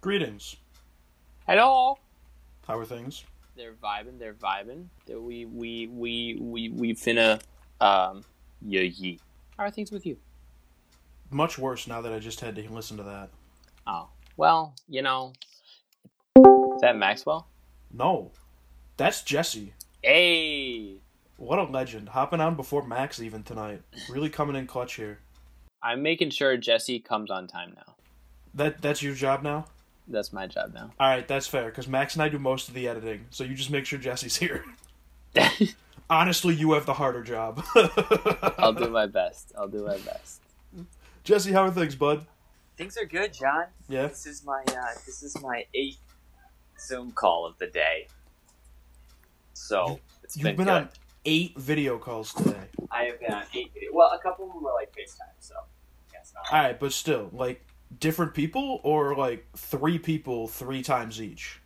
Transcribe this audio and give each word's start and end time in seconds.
Greetings. 0.00 0.56
Hello. 1.46 1.98
How 2.66 2.78
are 2.78 2.84
things? 2.86 3.24
They're 3.56 3.74
vibing. 3.74 4.18
They're 4.18 4.32
vibing. 4.34 4.86
We 5.06 5.44
we 5.44 5.88
we 5.88 6.38
we 6.40 6.68
we 6.70 6.94
finna 6.94 7.40
um 7.80 8.24
yeah 8.62 8.80
yeah. 8.82 9.18
How 9.58 9.64
are 9.64 9.70
things 9.70 9.90
with 9.92 10.06
you? 10.06 10.16
Much 11.30 11.58
worse 11.58 11.86
now 11.86 12.00
that 12.00 12.12
I 12.12 12.18
just 12.18 12.40
had 12.40 12.56
to 12.56 12.72
listen 12.72 12.96
to 12.96 13.02
that. 13.02 13.28
Oh 13.86 14.08
well, 14.36 14.74
you 14.88 15.02
know. 15.02 15.32
Is 16.36 16.80
that 16.80 16.96
Maxwell? 16.96 17.46
No, 17.92 18.30
that's 18.96 19.22
Jesse. 19.22 19.74
Hey, 20.02 20.94
What 21.36 21.58
a 21.58 21.64
legend. 21.64 22.08
Hopping 22.08 22.40
on 22.40 22.54
before 22.54 22.86
Max 22.86 23.20
even 23.20 23.42
tonight. 23.42 23.82
Really 24.08 24.30
coming 24.30 24.56
in 24.56 24.66
clutch 24.66 24.94
here. 24.94 25.18
I'm 25.82 26.02
making 26.02 26.30
sure 26.30 26.56
Jesse 26.56 27.00
comes 27.00 27.30
on 27.30 27.46
time 27.46 27.74
now. 27.76 27.94
That 28.54 28.80
that's 28.80 29.02
your 29.02 29.14
job 29.14 29.42
now. 29.42 29.66
That's 30.10 30.32
my 30.32 30.46
job 30.46 30.74
now. 30.74 30.90
All 30.98 31.08
right, 31.08 31.26
that's 31.26 31.46
fair 31.46 31.66
because 31.66 31.86
Max 31.88 32.14
and 32.14 32.22
I 32.22 32.28
do 32.28 32.38
most 32.38 32.68
of 32.68 32.74
the 32.74 32.88
editing, 32.88 33.26
so 33.30 33.44
you 33.44 33.54
just 33.54 33.70
make 33.70 33.86
sure 33.86 33.98
Jesse's 33.98 34.36
here. 34.36 34.64
Honestly, 36.10 36.54
you 36.54 36.72
have 36.72 36.84
the 36.86 36.94
harder 36.94 37.22
job. 37.22 37.64
I'll 38.58 38.72
do 38.72 38.90
my 38.90 39.06
best. 39.20 39.52
I'll 39.56 39.68
do 39.68 39.86
my 39.86 39.96
best. 39.98 40.40
Jesse, 41.22 41.52
how 41.52 41.62
are 41.62 41.70
things, 41.70 41.94
bud? 41.94 42.26
Things 42.76 42.96
are 42.96 43.04
good, 43.04 43.32
John. 43.32 43.66
Yeah. 43.88 44.08
This 44.08 44.26
is 44.26 44.44
my 44.44 44.62
uh, 44.66 44.94
this 45.06 45.22
is 45.22 45.40
my 45.40 45.64
eighth 45.74 46.00
Zoom 46.80 47.12
call 47.12 47.46
of 47.46 47.56
the 47.58 47.68
day. 47.68 48.08
So 49.52 50.00
it's 50.24 50.36
You've 50.36 50.44
been, 50.44 50.56
been 50.56 50.64
good. 50.66 50.72
on 50.72 50.88
eight 51.24 51.56
video 51.58 51.98
calls 51.98 52.32
today. 52.32 52.56
I 52.90 53.04
have 53.04 53.20
been 53.20 53.32
on 53.32 53.44
eight. 53.54 53.72
Video- 53.74 53.90
well, 53.92 54.10
a 54.12 54.18
couple 54.18 54.46
of 54.46 54.52
them 54.54 54.62
were 54.62 54.72
like 54.72 54.90
FaceTime, 54.92 55.34
so 55.38 55.54
yeah, 56.12 56.18
it's 56.22 56.32
not. 56.34 56.44
All 56.50 56.58
right, 56.64 56.80
but 56.80 56.92
still, 56.92 57.28
like 57.32 57.64
different 57.98 58.34
people 58.34 58.80
or 58.84 59.14
like 59.16 59.46
three 59.56 59.98
people 59.98 60.46
three 60.48 60.82
times 60.82 61.20
each. 61.20 61.60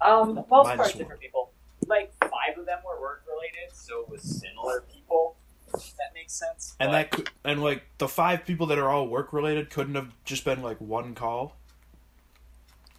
Um, 0.00 0.34
the 0.34 0.44
most 0.50 0.66
Minus 0.66 0.76
part, 0.76 0.78
one. 0.94 0.98
different 0.98 1.20
people. 1.20 1.50
Like 1.86 2.12
five 2.20 2.56
of 2.58 2.66
them 2.66 2.78
were 2.84 3.00
work 3.00 3.24
related, 3.28 3.74
so 3.74 4.00
it 4.02 4.08
was 4.10 4.22
similar 4.22 4.82
people. 4.92 5.36
If 5.74 5.96
that 5.96 6.12
makes 6.14 6.32
sense. 6.34 6.74
And 6.80 6.88
But- 6.88 6.92
that 6.92 7.10
could, 7.10 7.30
and 7.44 7.62
like 7.62 7.84
the 7.98 8.08
five 8.08 8.44
people 8.44 8.66
that 8.66 8.78
are 8.78 8.88
all 8.90 9.06
work 9.08 9.32
related 9.32 9.70
couldn't 9.70 9.94
have 9.94 10.12
just 10.24 10.44
been 10.44 10.62
like 10.62 10.78
one 10.80 11.14
call. 11.14 11.56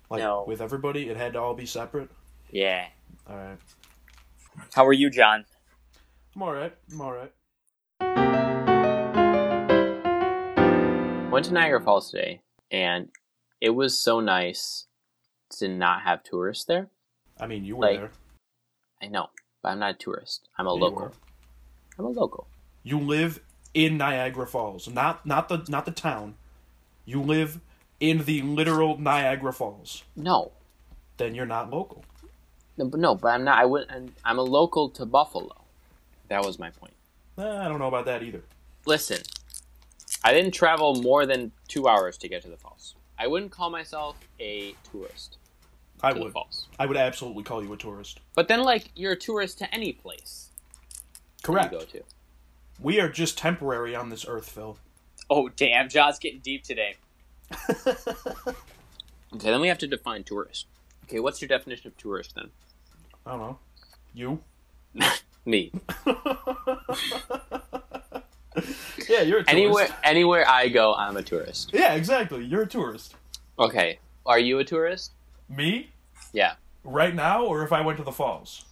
Like 0.10 0.20
No. 0.22 0.44
with 0.46 0.62
everybody, 0.62 1.10
it 1.10 1.16
had 1.18 1.34
to 1.34 1.40
all 1.42 1.54
be 1.54 1.66
separate. 1.66 2.10
yeah. 2.50 2.88
All 3.30 3.36
right, 3.38 3.58
How 4.74 4.86
are 4.86 4.92
you, 4.94 5.10
John? 5.10 5.46
I'm 6.36 6.42
all 6.44 6.54
right. 6.54 6.76
I'm 6.92 7.02
all 7.02 7.14
right. 7.14 8.31
Went 11.32 11.46
to 11.46 11.54
Niagara 11.54 11.82
Falls 11.82 12.12
today, 12.12 12.42
and 12.72 13.10
it 13.62 13.70
was 13.70 13.98
so 13.98 14.20
nice 14.20 14.88
to 15.58 15.68
not 15.70 16.02
have 16.02 16.24
tourists 16.24 16.66
there. 16.66 16.90
I 17.40 17.48
mean, 17.48 17.64
you 17.64 17.78
were 17.78 17.86
Like- 17.86 18.00
there. 18.00 18.12
I 19.02 19.08
know, 19.08 19.30
but 19.64 19.70
I'm 19.70 19.80
not 19.80 19.92
a 19.96 19.98
tourist. 19.98 20.48
I'm 20.58 20.68
a 20.68 20.74
Yeah, 20.76 20.82
local. 20.82 21.12
I'm 21.98 22.06
a 22.06 22.10
local. 22.10 22.48
You 22.84 23.00
live 23.00 23.42
in 23.74 23.98
Niagara 23.98 24.46
Falls, 24.46 24.88
not 24.90 25.26
not 25.26 25.48
the 25.50 25.66
not 25.70 25.86
the 25.86 25.92
town. 25.92 26.36
You 27.06 27.22
live 27.22 27.60
in 28.00 28.26
the 28.26 28.42
literal 28.42 28.98
Niagara 28.98 29.54
Falls. 29.54 30.04
No, 30.16 30.52
Then 31.18 31.34
you're 31.36 31.46
not 31.46 31.70
local. 31.70 32.04
no, 32.78 32.86
but 32.86 33.00
no, 33.00 33.16
but 33.16 33.30
I'm 33.30 33.44
not. 33.44 33.58
I 33.60 33.66
wouldn't. 33.66 33.92
I'm, 33.92 34.16
I'm 34.26 34.38
a 34.40 34.44
local 34.44 34.90
to 34.92 35.06
Buffalo. 35.06 35.56
That 36.30 36.44
was 36.46 36.60
my 36.60 36.72
point. 36.72 36.94
Eh, 37.38 37.44
I 37.44 37.68
don't 37.68 37.80
know 37.80 37.88
about 37.88 38.06
that 38.06 38.22
either. 38.24 38.44
Listen, 38.86 39.22
I 40.24 40.34
didn't 40.34 40.52
travel 40.52 40.96
more 41.02 41.26
than 41.26 41.52
two 41.68 41.88
hours 41.88 42.18
to 42.20 42.28
get 42.30 42.42
to 42.44 42.50
the 42.50 42.58
falls. 42.58 42.96
I 43.18 43.28
wouldn't 43.28 43.52
call 43.52 43.70
myself 43.70 44.18
a 44.40 44.76
tourist 44.92 45.38
I 46.02 46.10
to 46.12 46.16
the 46.20 46.24
would. 46.26 46.34
falls. 46.34 46.68
I 46.80 46.86
would 46.86 46.98
absolutely 46.98 47.44
call 47.44 47.64
you 47.64 47.72
a 47.74 47.78
tourist. 47.78 48.20
But 48.36 48.48
then, 48.48 48.62
like, 48.64 48.92
you're 48.96 49.14
a 49.14 49.18
tourist 49.20 49.58
to 49.60 49.74
any 49.74 49.94
place 49.94 50.50
Correct. 51.44 51.72
you 51.72 51.80
go 51.80 51.86
to. 51.86 52.04
We 52.80 53.00
are 53.00 53.10
just 53.10 53.38
temporary 53.38 53.96
on 53.96 54.10
this 54.10 54.26
earth, 54.28 54.50
Phil. 54.50 54.78
Oh 55.30 55.50
damn, 55.50 55.88
John's 55.90 56.20
getting 56.20 56.40
deep 56.40 56.64
today. 56.64 56.96
Okay, 59.34 59.50
then 59.50 59.62
we 59.62 59.70
have 59.70 59.78
to 59.78 59.88
define 59.88 60.26
tourist. 60.26 60.66
Okay, 61.06 61.22
what's 61.22 61.42
your 61.42 61.48
definition 61.48 61.88
of 61.88 61.96
tourist 61.98 62.36
then? 62.36 62.50
I 63.26 63.32
don't 63.32 63.40
know. 63.40 63.60
You? 64.14 64.40
Me. 65.46 65.72
yeah, 69.10 69.22
you're 69.22 69.40
a 69.40 69.44
tourist. 69.44 69.50
Anywhere, 69.50 69.88
anywhere 70.04 70.50
I 70.50 70.68
go, 70.68 70.94
I'm 70.94 71.18
a 71.18 71.24
tourist. 71.24 71.72
Yeah, 71.74 71.94
exactly. 71.94 72.44
You're 72.44 72.64
a 72.64 72.68
tourist. 72.68 73.16
Okay, 73.58 74.00
are 74.26 74.40
you 74.40 74.60
a 74.60 74.64
tourist? 74.64 75.12
Me? 75.50 75.90
Yeah. 76.34 76.56
Right 76.84 77.14
now, 77.14 77.46
or 77.46 77.64
if 77.64 77.72
I 77.72 77.82
went 77.82 77.98
to 78.00 78.04
the 78.04 78.12
falls? 78.12 78.66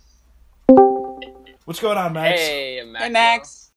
What's 1.66 1.80
going 1.80 1.98
on, 1.98 2.14
Max? 2.14 2.40
Hey, 2.40 2.84
Max. 2.84 3.04
Hey, 3.04 3.12
Max. 3.12 3.72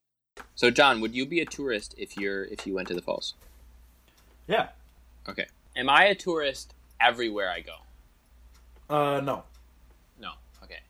So, 0.54 0.70
John, 0.70 1.00
would 1.00 1.14
you 1.14 1.26
be 1.26 1.40
a 1.40 1.44
tourist 1.44 1.94
if 1.98 2.16
you're 2.16 2.44
if 2.44 2.66
you 2.66 2.74
went 2.74 2.88
to 2.88 2.94
the 2.94 3.02
falls? 3.02 3.34
Yeah. 4.46 4.68
Okay. 5.28 5.46
Am 5.76 5.88
I 5.88 6.04
a 6.04 6.14
tourist 6.14 6.74
everywhere 7.00 7.50
I 7.50 7.60
go? 7.60 7.74
Uh, 8.88 9.20
no. 9.20 9.44
No. 10.20 10.32
Okay. 10.62 10.80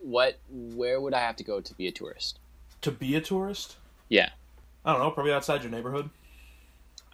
What? 0.00 0.38
Where 0.48 1.00
would 1.00 1.14
I 1.14 1.20
have 1.20 1.36
to 1.36 1.44
go 1.44 1.60
to 1.60 1.74
be 1.74 1.86
a 1.88 1.92
tourist? 1.92 2.38
To 2.82 2.90
be 2.90 3.16
a 3.16 3.20
tourist? 3.20 3.76
Yeah. 4.08 4.30
I 4.84 4.92
don't 4.92 5.00
know. 5.00 5.10
Probably 5.10 5.32
outside 5.32 5.62
your 5.62 5.70
neighborhood. 5.70 6.10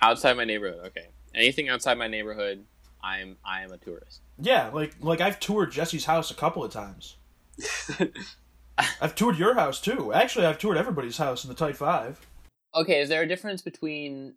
Outside 0.00 0.37
my 0.37 0.44
neighborhood. 0.44 0.87
Okay. 0.87 1.09
Anything 1.34 1.69
outside 1.69 1.99
my 1.99 2.09
neighborhood, 2.09 2.65
I'm 3.03 3.37
I 3.44 3.62
am 3.62 3.72
a 3.72 3.78
tourist. 3.78 4.21
Yeah, 4.38 4.71
like 4.72 4.94
like 5.00 5.21
I've 5.21 5.41
toured 5.41 5.72
Jesse's 5.72 6.05
house 6.05 6.31
a 6.31 6.34
couple 6.34 6.62
of 6.65 6.72
times. 6.72 7.16
I've 9.00 9.15
toured 9.15 9.38
your 9.38 9.55
house 9.55 9.81
too. 9.81 10.12
Actually, 10.12 10.47
I've 10.47 10.59
toured 10.59 10.77
everybody's 10.77 11.16
house 11.16 11.44
in 11.44 11.49
the 11.49 11.55
Type 11.55 11.77
Five. 11.77 12.27
Okay. 12.75 13.00
Is 13.00 13.09
there 13.09 13.22
a 13.22 13.28
difference 13.28 13.62
between 13.62 14.34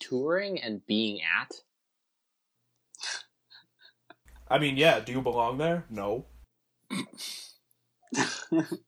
touring 0.00 0.60
and 0.60 0.84
being 0.86 1.20
at? 1.22 1.52
I 4.50 4.58
mean, 4.58 4.76
yeah. 4.76 5.00
Do 5.00 5.12
you 5.12 5.20
belong 5.20 5.58
there? 5.58 5.84
No. 5.90 6.26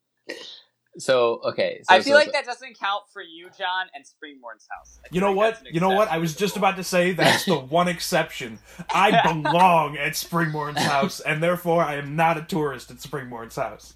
So 0.98 1.40
okay. 1.44 1.80
So, 1.84 1.94
I 1.94 2.00
feel 2.00 2.12
so- 2.12 2.18
like 2.18 2.26
so- 2.26 2.32
that 2.32 2.44
doesn't 2.44 2.78
count 2.78 3.04
for 3.12 3.22
you, 3.22 3.48
John, 3.56 3.86
and 3.94 4.04
Springborn's 4.04 4.66
house. 4.70 4.98
You 5.10 5.20
know 5.20 5.32
like 5.32 5.60
what? 5.62 5.74
You 5.74 5.80
know 5.80 5.90
what? 5.90 6.08
I 6.08 6.18
was 6.18 6.34
just 6.34 6.56
about 6.56 6.76
to 6.76 6.84
say 6.84 7.12
that's 7.12 7.44
the 7.44 7.58
one 7.58 7.88
exception. 7.88 8.58
I 8.92 9.22
belong 9.22 9.96
at 9.96 10.12
Springborn's 10.12 10.82
house, 10.82 11.20
and 11.20 11.42
therefore 11.42 11.82
I 11.82 11.96
am 11.96 12.16
not 12.16 12.38
a 12.38 12.42
tourist 12.42 12.90
at 12.90 12.98
Springborn's 12.98 13.56
house. 13.56 13.94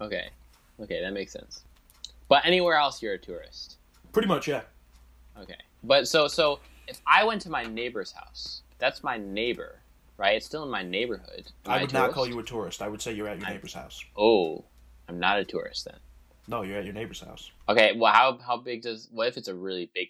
Okay. 0.00 0.28
Okay, 0.80 1.00
that 1.00 1.12
makes 1.12 1.32
sense. 1.32 1.64
But 2.28 2.44
anywhere 2.44 2.76
else, 2.76 3.02
you're 3.02 3.14
a 3.14 3.18
tourist. 3.18 3.76
Pretty 4.12 4.28
much, 4.28 4.46
yeah. 4.46 4.62
Okay. 5.40 5.56
But 5.82 6.06
so 6.08 6.28
so 6.28 6.60
if 6.86 7.00
I 7.06 7.24
went 7.24 7.42
to 7.42 7.50
my 7.50 7.64
neighbor's 7.64 8.12
house, 8.12 8.62
that's 8.78 9.02
my 9.02 9.16
neighbor, 9.16 9.80
right? 10.16 10.36
It's 10.36 10.46
still 10.46 10.62
in 10.62 10.70
my 10.70 10.82
neighborhood. 10.82 11.50
Am 11.66 11.72
I 11.72 11.78
a 11.78 11.80
would 11.82 11.92
not 11.92 12.12
call 12.12 12.28
you 12.28 12.38
a 12.38 12.42
tourist. 12.42 12.80
I 12.82 12.88
would 12.88 13.02
say 13.02 13.12
you're 13.12 13.28
at 13.28 13.40
your 13.40 13.48
neighbor's 13.50 13.74
house. 13.74 14.04
Oh, 14.16 14.64
I'm 15.08 15.18
not 15.18 15.38
a 15.38 15.44
tourist 15.44 15.86
then. 15.86 15.96
No, 16.48 16.62
you're 16.62 16.78
at 16.78 16.84
your 16.84 16.94
neighbor's 16.94 17.20
house. 17.20 17.50
Okay. 17.68 17.92
Well, 17.96 18.12
how 18.12 18.38
how 18.38 18.56
big 18.56 18.82
does? 18.82 19.08
What 19.12 19.28
if 19.28 19.36
it's 19.36 19.48
a 19.48 19.54
really 19.54 19.90
big 19.94 20.08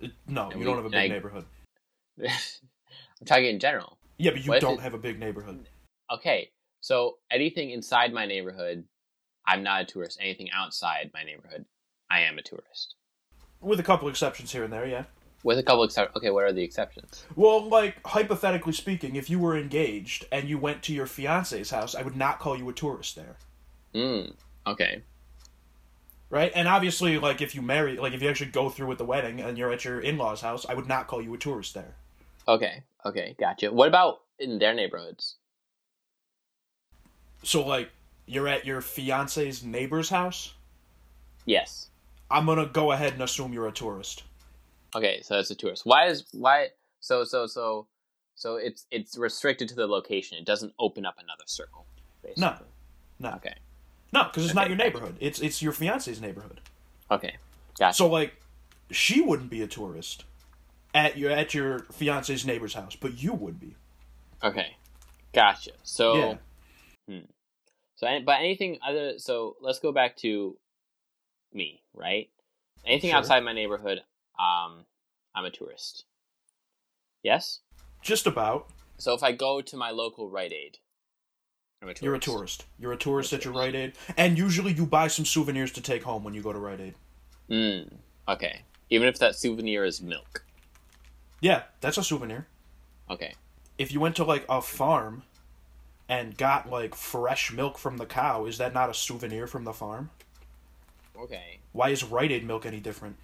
It- 0.00 0.12
no, 0.26 0.44
And 0.44 0.52
you 0.54 0.58
we- 0.60 0.64
don't 0.64 0.76
have 0.76 0.86
a 0.86 0.90
big 0.90 0.98
I- 1.10 1.14
neighborhood. 1.14 1.44
neighborhood? 2.16 2.40
I'm 3.20 3.26
talking 3.26 3.46
in 3.46 3.60
general. 3.60 3.98
Yeah, 4.18 4.30
but 4.32 4.44
you 4.44 4.50
What 4.50 4.60
don't 4.60 4.74
it- 4.78 4.80
have 4.82 4.94
a 4.94 4.98
big 4.98 5.20
neighborhood. 5.20 5.68
Okay. 6.10 6.50
So 6.80 7.18
anything 7.30 7.70
inside 7.70 8.12
my 8.12 8.26
neighborhood, 8.26 8.84
I'm 9.46 9.62
not 9.62 9.82
a 9.82 9.84
tourist. 9.84 10.18
Anything 10.20 10.50
outside 10.50 11.10
my 11.14 11.22
neighborhood, 11.22 11.64
I 12.10 12.20
am 12.20 12.38
a 12.38 12.42
tourist. 12.42 12.94
With 13.60 13.80
a 13.80 13.82
couple 13.82 14.08
exceptions 14.08 14.52
here 14.52 14.64
and 14.64 14.72
there, 14.72 14.86
yeah. 14.86 15.04
With 15.42 15.58
a 15.58 15.62
couple 15.62 15.84
exceptions. 15.84 16.16
Okay, 16.16 16.30
what 16.30 16.44
are 16.44 16.52
the 16.52 16.62
exceptions? 16.62 17.24
Well, 17.36 17.66
like, 17.68 18.04
hypothetically 18.06 18.72
speaking, 18.72 19.16
if 19.16 19.28
you 19.30 19.38
were 19.38 19.56
engaged 19.56 20.26
and 20.32 20.48
you 20.48 20.58
went 20.58 20.82
to 20.84 20.92
your 20.94 21.06
fiance's 21.06 21.70
house, 21.70 21.94
I 21.94 22.02
would 22.02 22.16
not 22.16 22.38
call 22.38 22.56
you 22.56 22.68
a 22.68 22.72
tourist 22.74 23.16
there. 23.16 23.36
Hmm. 23.94 24.30
Okay. 24.66 25.02
Right? 26.30 26.50
And 26.54 26.66
obviously, 26.66 27.18
like, 27.18 27.40
if 27.40 27.54
you 27.54 27.62
marry, 27.62 27.96
like, 27.96 28.12
if 28.12 28.22
you 28.22 28.28
actually 28.28 28.50
go 28.50 28.68
through 28.68 28.88
with 28.88 28.98
the 28.98 29.04
wedding 29.04 29.40
and 29.40 29.56
you're 29.56 29.72
at 29.72 29.84
your 29.84 30.00
in 30.00 30.18
law's 30.18 30.40
house, 30.40 30.66
I 30.68 30.74
would 30.74 30.88
not 30.88 31.06
call 31.06 31.22
you 31.22 31.32
a 31.34 31.38
tourist 31.38 31.74
there. 31.74 31.94
Okay. 32.48 32.82
Okay. 33.04 33.36
Gotcha. 33.38 33.72
What 33.72 33.88
about 33.88 34.22
in 34.38 34.58
their 34.58 34.74
neighborhoods? 34.74 35.36
So, 37.42 37.64
like, 37.64 37.90
you're 38.26 38.48
at 38.48 38.64
your 38.64 38.80
fiance's 38.80 39.62
neighbor's 39.62 40.08
house, 40.08 40.54
Yes. 41.44 41.90
I'm 42.30 42.46
gonna 42.46 42.66
go 42.66 42.92
ahead 42.92 43.12
and 43.12 43.22
assume 43.22 43.52
you're 43.52 43.68
a 43.68 43.72
tourist. 43.72 44.22
Okay, 44.96 45.20
so 45.22 45.34
that's 45.34 45.50
a 45.50 45.54
tourist. 45.54 45.84
Why 45.84 46.06
is 46.06 46.24
why 46.32 46.68
so 47.00 47.24
so 47.24 47.46
so 47.46 47.86
so 48.34 48.56
it's 48.56 48.86
it's 48.90 49.18
restricted 49.18 49.68
to 49.68 49.74
the 49.74 49.86
location. 49.86 50.38
It 50.38 50.46
doesn't 50.46 50.72
open 50.78 51.04
up 51.04 51.16
another 51.18 51.44
circle. 51.46 51.84
Basically. 52.22 52.40
No. 52.40 52.56
No. 53.18 53.36
Okay. 53.36 53.54
No, 54.14 54.22
because 54.24 54.44
it's 54.46 54.54
not 54.54 54.68
your 54.68 54.76
neighborhood. 54.76 55.16
It's 55.20 55.40
it's 55.40 55.60
your 55.60 55.72
fiance's 55.72 56.20
neighborhood. 56.20 56.60
Okay. 57.10 57.34
Gotcha. 57.78 57.94
So, 57.96 58.06
like, 58.06 58.34
she 58.92 59.20
wouldn't 59.20 59.50
be 59.50 59.60
a 59.62 59.66
tourist. 59.66 60.24
at 60.94 61.18
your 61.18 61.32
at 61.32 61.52
your 61.52 61.80
fiance's 61.90 62.46
neighbor's 62.46 62.74
house, 62.74 62.94
but 62.94 63.20
you 63.20 63.32
would 63.32 63.58
be. 63.58 63.74
Okay, 64.44 64.76
gotcha. 65.32 65.72
So, 65.82 66.14
Yeah. 66.14 66.36
hmm. 67.08 67.24
so, 67.96 68.20
but 68.24 68.38
anything 68.38 68.78
other? 68.86 69.18
So 69.18 69.56
let's 69.60 69.80
go 69.80 69.90
back 69.90 70.16
to 70.18 70.56
me, 71.52 71.82
right? 71.94 72.30
Anything 72.86 73.10
Sure. 73.10 73.18
outside 73.18 73.40
my 73.40 73.52
neighborhood, 73.52 74.04
um, 74.38 74.86
I'm 75.34 75.44
a 75.44 75.50
tourist. 75.50 76.04
Yes. 77.24 77.58
Just 78.00 78.26
about. 78.28 78.68
So 78.98 79.14
if 79.14 79.22
I 79.24 79.32
go 79.32 79.60
to 79.62 79.76
my 79.76 79.90
local 79.90 80.28
Rite 80.30 80.52
Aid, 80.52 80.78
I'm 81.84 81.90
a 81.90 81.94
tourist. 81.94 82.02
You're 82.02 82.14
a 82.14 82.18
tourist. 82.18 82.64
You're 82.78 82.92
a 82.92 82.96
tourist 82.96 83.32
at 83.34 83.44
your. 83.44 83.52
Rite 83.52 83.74
Aid, 83.74 83.92
and 84.16 84.38
usually 84.38 84.72
you 84.72 84.86
buy 84.86 85.08
some 85.08 85.26
souvenirs 85.26 85.70
to 85.72 85.82
take 85.82 86.02
home 86.02 86.24
when 86.24 86.32
you 86.32 86.40
go 86.40 86.50
to 86.50 86.58
Rite 86.58 86.80
Aid. 86.80 86.94
Mm, 87.50 87.92
okay. 88.26 88.62
Even 88.88 89.06
if 89.06 89.18
that 89.18 89.36
souvenir 89.36 89.84
is 89.84 90.00
milk. 90.00 90.46
Yeah, 91.40 91.64
that's 91.82 91.98
a 91.98 92.02
souvenir. 92.02 92.46
Okay. 93.10 93.34
If 93.76 93.92
you 93.92 94.00
went 94.00 94.16
to 94.16 94.24
like 94.24 94.46
a 94.48 94.62
farm 94.62 95.24
and 96.08 96.34
got 96.38 96.70
like 96.70 96.94
fresh 96.94 97.52
milk 97.52 97.76
from 97.76 97.98
the 97.98 98.06
cow, 98.06 98.46
is 98.46 98.56
that 98.56 98.72
not 98.72 98.88
a 98.88 98.94
souvenir 98.94 99.46
from 99.46 99.64
the 99.64 99.74
farm? 99.74 100.08
Okay. 101.18 101.58
Why 101.72 101.90
is 101.90 102.02
Rite 102.02 102.32
Aid 102.32 102.46
milk 102.46 102.64
any 102.64 102.80
different? 102.80 103.16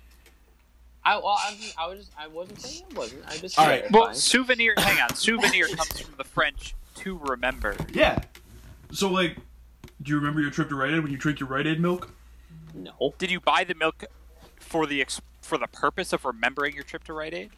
I 1.03 1.17
well, 1.17 1.39
I'm, 1.41 1.55
I 1.79 1.87
was 1.89 2.01
just 2.01 2.13
I 2.19 2.27
wasn't 2.27 2.61
saying 2.61 2.85
it 2.91 2.97
wasn't. 2.97 3.23
I 3.27 3.39
just 3.39 3.59
All 3.59 3.67
right. 3.67 3.87
clarifying. 3.89 4.05
Well, 4.05 4.15
souvenir. 4.15 4.75
hang 4.77 5.01
on. 5.01 5.15
Souvenir 5.17 5.67
comes 5.69 5.99
from 6.03 6.15
the 6.19 6.25
French 6.25 6.75
to 6.97 7.17
remember. 7.17 7.75
Yeah. 7.95 8.19
So 8.93 9.11
like, 9.11 9.37
do 10.03 10.11
you 10.11 10.17
remember 10.17 10.41
your 10.41 10.51
trip 10.51 10.69
to 10.71 10.77
Rite 10.77 10.93
Aid 10.93 11.03
when 11.03 11.13
you 11.13 11.19
drink 11.19 11.41
your 11.41 11.49
Rite 11.49 11.67
Aid 11.67 11.81
milk? 11.81 12.11
no. 12.75 13.15
Did 13.19 13.31
you 13.31 13.41
buy 13.41 13.65
the 13.65 13.75
milk 13.75 14.05
for 14.59 14.87
the 14.87 15.01
ex- 15.01 15.21
for 15.41 15.59
the 15.59 15.67
purpose 15.67 16.13
of 16.13 16.25
remembering 16.25 16.75
your 16.75 16.85
trip 16.85 17.05
to 17.05 17.13
Rite 17.13 17.35
Aid? 17.35 17.51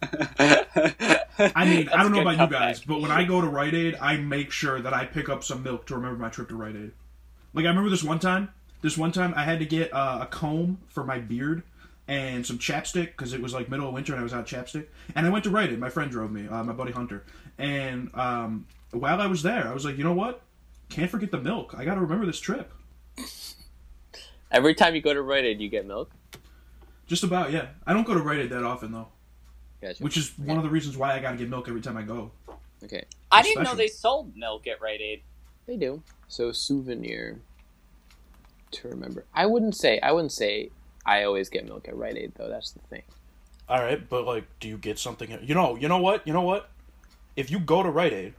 I 0.38 1.64
mean, 1.64 1.88
I 1.88 2.02
don't 2.02 2.12
know 2.12 2.20
a 2.20 2.24
good 2.24 2.34
about 2.34 2.38
you 2.38 2.46
guys, 2.48 2.80
but 2.80 3.00
when 3.00 3.10
I 3.10 3.24
go 3.24 3.40
to 3.40 3.46
Rite 3.48 3.74
Aid, 3.74 3.96
I 4.00 4.16
make 4.16 4.50
sure 4.50 4.80
that 4.80 4.94
I 4.94 5.04
pick 5.04 5.28
up 5.28 5.42
some 5.42 5.62
milk 5.62 5.86
to 5.86 5.94
remember 5.96 6.18
my 6.18 6.28
trip 6.28 6.48
to 6.50 6.56
Rite 6.56 6.76
Aid. 6.76 6.92
Like 7.52 7.64
I 7.64 7.68
remember 7.68 7.90
this 7.90 8.04
one 8.04 8.18
time. 8.18 8.50
This 8.80 8.98
one 8.98 9.12
time, 9.12 9.32
I 9.36 9.44
had 9.44 9.60
to 9.60 9.66
get 9.66 9.92
uh, 9.92 10.20
a 10.22 10.26
comb 10.26 10.78
for 10.88 11.04
my 11.04 11.18
beard 11.18 11.62
and 12.08 12.44
some 12.44 12.58
chapstick 12.58 13.06
because 13.06 13.32
it 13.32 13.40
was 13.40 13.54
like 13.54 13.68
middle 13.68 13.86
of 13.88 13.94
winter 13.94 14.12
and 14.12 14.20
I 14.20 14.22
was 14.24 14.32
out 14.32 14.40
of 14.40 14.46
chapstick. 14.46 14.86
And 15.14 15.26
I 15.26 15.30
went 15.30 15.44
to 15.44 15.50
Rite 15.50 15.70
Aid. 15.70 15.78
My 15.78 15.88
friend 15.88 16.10
drove 16.10 16.32
me, 16.32 16.48
uh, 16.48 16.64
my 16.64 16.72
buddy 16.72 16.92
Hunter. 16.92 17.24
And 17.58 18.10
um, 18.14 18.66
while 18.92 19.20
I 19.20 19.26
was 19.26 19.42
there, 19.42 19.68
I 19.68 19.74
was 19.74 19.84
like, 19.84 19.98
you 19.98 20.04
know 20.04 20.12
what? 20.12 20.42
Can't 20.88 21.10
forget 21.10 21.30
the 21.30 21.40
milk. 21.40 21.74
I 21.76 21.84
got 21.84 21.94
to 21.94 22.00
remember 22.00 22.26
this 22.26 22.40
trip. 22.40 22.72
Every 24.50 24.74
time 24.74 24.94
you 24.94 25.00
go 25.00 25.14
to 25.14 25.22
Rite 25.22 25.44
Aid, 25.44 25.60
you 25.60 25.68
get 25.68 25.86
milk. 25.86 26.10
Just 27.06 27.24
about, 27.24 27.52
yeah. 27.52 27.68
I 27.86 27.92
don't 27.92 28.06
go 28.06 28.14
to 28.14 28.20
Rite 28.20 28.38
Aid 28.40 28.50
that 28.50 28.64
often 28.64 28.92
though, 28.92 29.08
Gotcha. 29.80 30.02
which 30.02 30.16
is 30.16 30.38
one 30.38 30.58
of 30.58 30.62
the 30.62 30.68
reasons 30.68 30.96
why 30.96 31.14
I 31.14 31.20
got 31.20 31.32
to 31.32 31.36
get 31.36 31.48
milk 31.48 31.68
every 31.68 31.80
time 31.80 31.96
I 31.96 32.02
go. 32.02 32.30
okay. 32.84 33.04
I 33.30 33.42
didn't 33.42 33.64
know 33.64 33.74
they 33.74 33.88
sold 33.88 34.36
milk 34.36 34.66
at 34.66 34.80
Rite 34.80 35.00
Aid. 35.00 35.22
They 35.66 35.76
do. 35.76 36.02
So 36.28 36.52
souvenir 36.52 37.40
to 38.72 38.88
remember. 38.88 39.24
I 39.34 39.46
wouldn't 39.46 39.76
say 39.76 40.00
I 40.00 40.12
wouldn't 40.12 40.32
say 40.32 40.70
I 41.04 41.24
always 41.24 41.48
get 41.48 41.64
milk 41.64 41.88
at 41.88 41.96
Rite 41.96 42.16
Aid 42.16 42.32
though. 42.36 42.48
That's 42.48 42.72
the 42.72 42.80
thing. 42.80 43.02
All 43.68 43.82
right, 43.82 44.06
but 44.08 44.26
like, 44.26 44.44
do 44.60 44.68
you 44.68 44.76
get 44.76 44.98
something? 44.98 45.38
You 45.42 45.54
know, 45.54 45.76
you 45.76 45.88
know 45.88 45.98
what? 45.98 46.26
You 46.26 46.32
know 46.32 46.42
what? 46.42 46.70
If 47.36 47.50
you 47.50 47.58
go 47.58 47.82
to 47.82 47.90
Rite 47.90 48.12
Aid, 48.12 48.34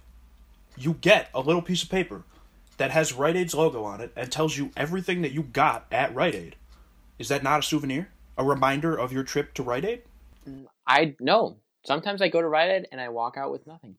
you 0.78 0.94
get 1.02 1.30
a 1.34 1.40
little 1.42 1.62
piece 1.62 1.84
of 1.84 1.90
paper 1.90 2.24
that 2.78 2.92
has 2.92 3.14
Rite 3.14 3.36
Aid's 3.36 3.54
logo 3.54 3.84
on 3.84 4.02
it 4.02 4.12
and 4.16 4.32
tells 4.32 4.58
you 4.58 4.72
everything 4.76 5.22
that 5.22 5.32
you 5.32 5.44
got 5.44 5.86
at 5.92 6.14
Rite 6.14 6.36
Aid. 6.36 6.56
Is 7.20 7.28
that 7.30 7.44
not 7.44 7.60
a 7.60 7.64
souvenir? 7.64 8.10
A 8.38 8.44
reminder 8.44 8.96
of 8.96 9.14
your 9.14 9.24
trip 9.24 9.54
to 9.56 9.64
Rite 9.64 9.86
Aid? 9.86 10.02
I 10.88 11.16
no. 11.20 11.58
Sometimes 11.86 12.22
I 12.22 12.30
go 12.30 12.42
to 12.42 12.48
Rite 12.48 12.72
Aid 12.72 12.88
and 12.92 13.00
I 13.00 13.10
walk 13.10 13.38
out 13.38 13.52
with 13.52 13.68
nothing. 13.68 13.96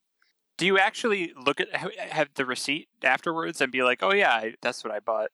Do 0.56 0.66
you 0.66 0.78
actually 0.78 1.32
look 1.36 1.60
at 1.60 1.74
have 1.74 2.30
the 2.34 2.44
receipt 2.44 2.88
afterwards 3.02 3.60
and 3.60 3.70
be 3.72 3.82
like, 3.82 4.02
"Oh 4.02 4.12
yeah, 4.12 4.30
I, 4.30 4.54
that's 4.60 4.84
what 4.84 4.92
I 4.92 5.00
bought"? 5.00 5.30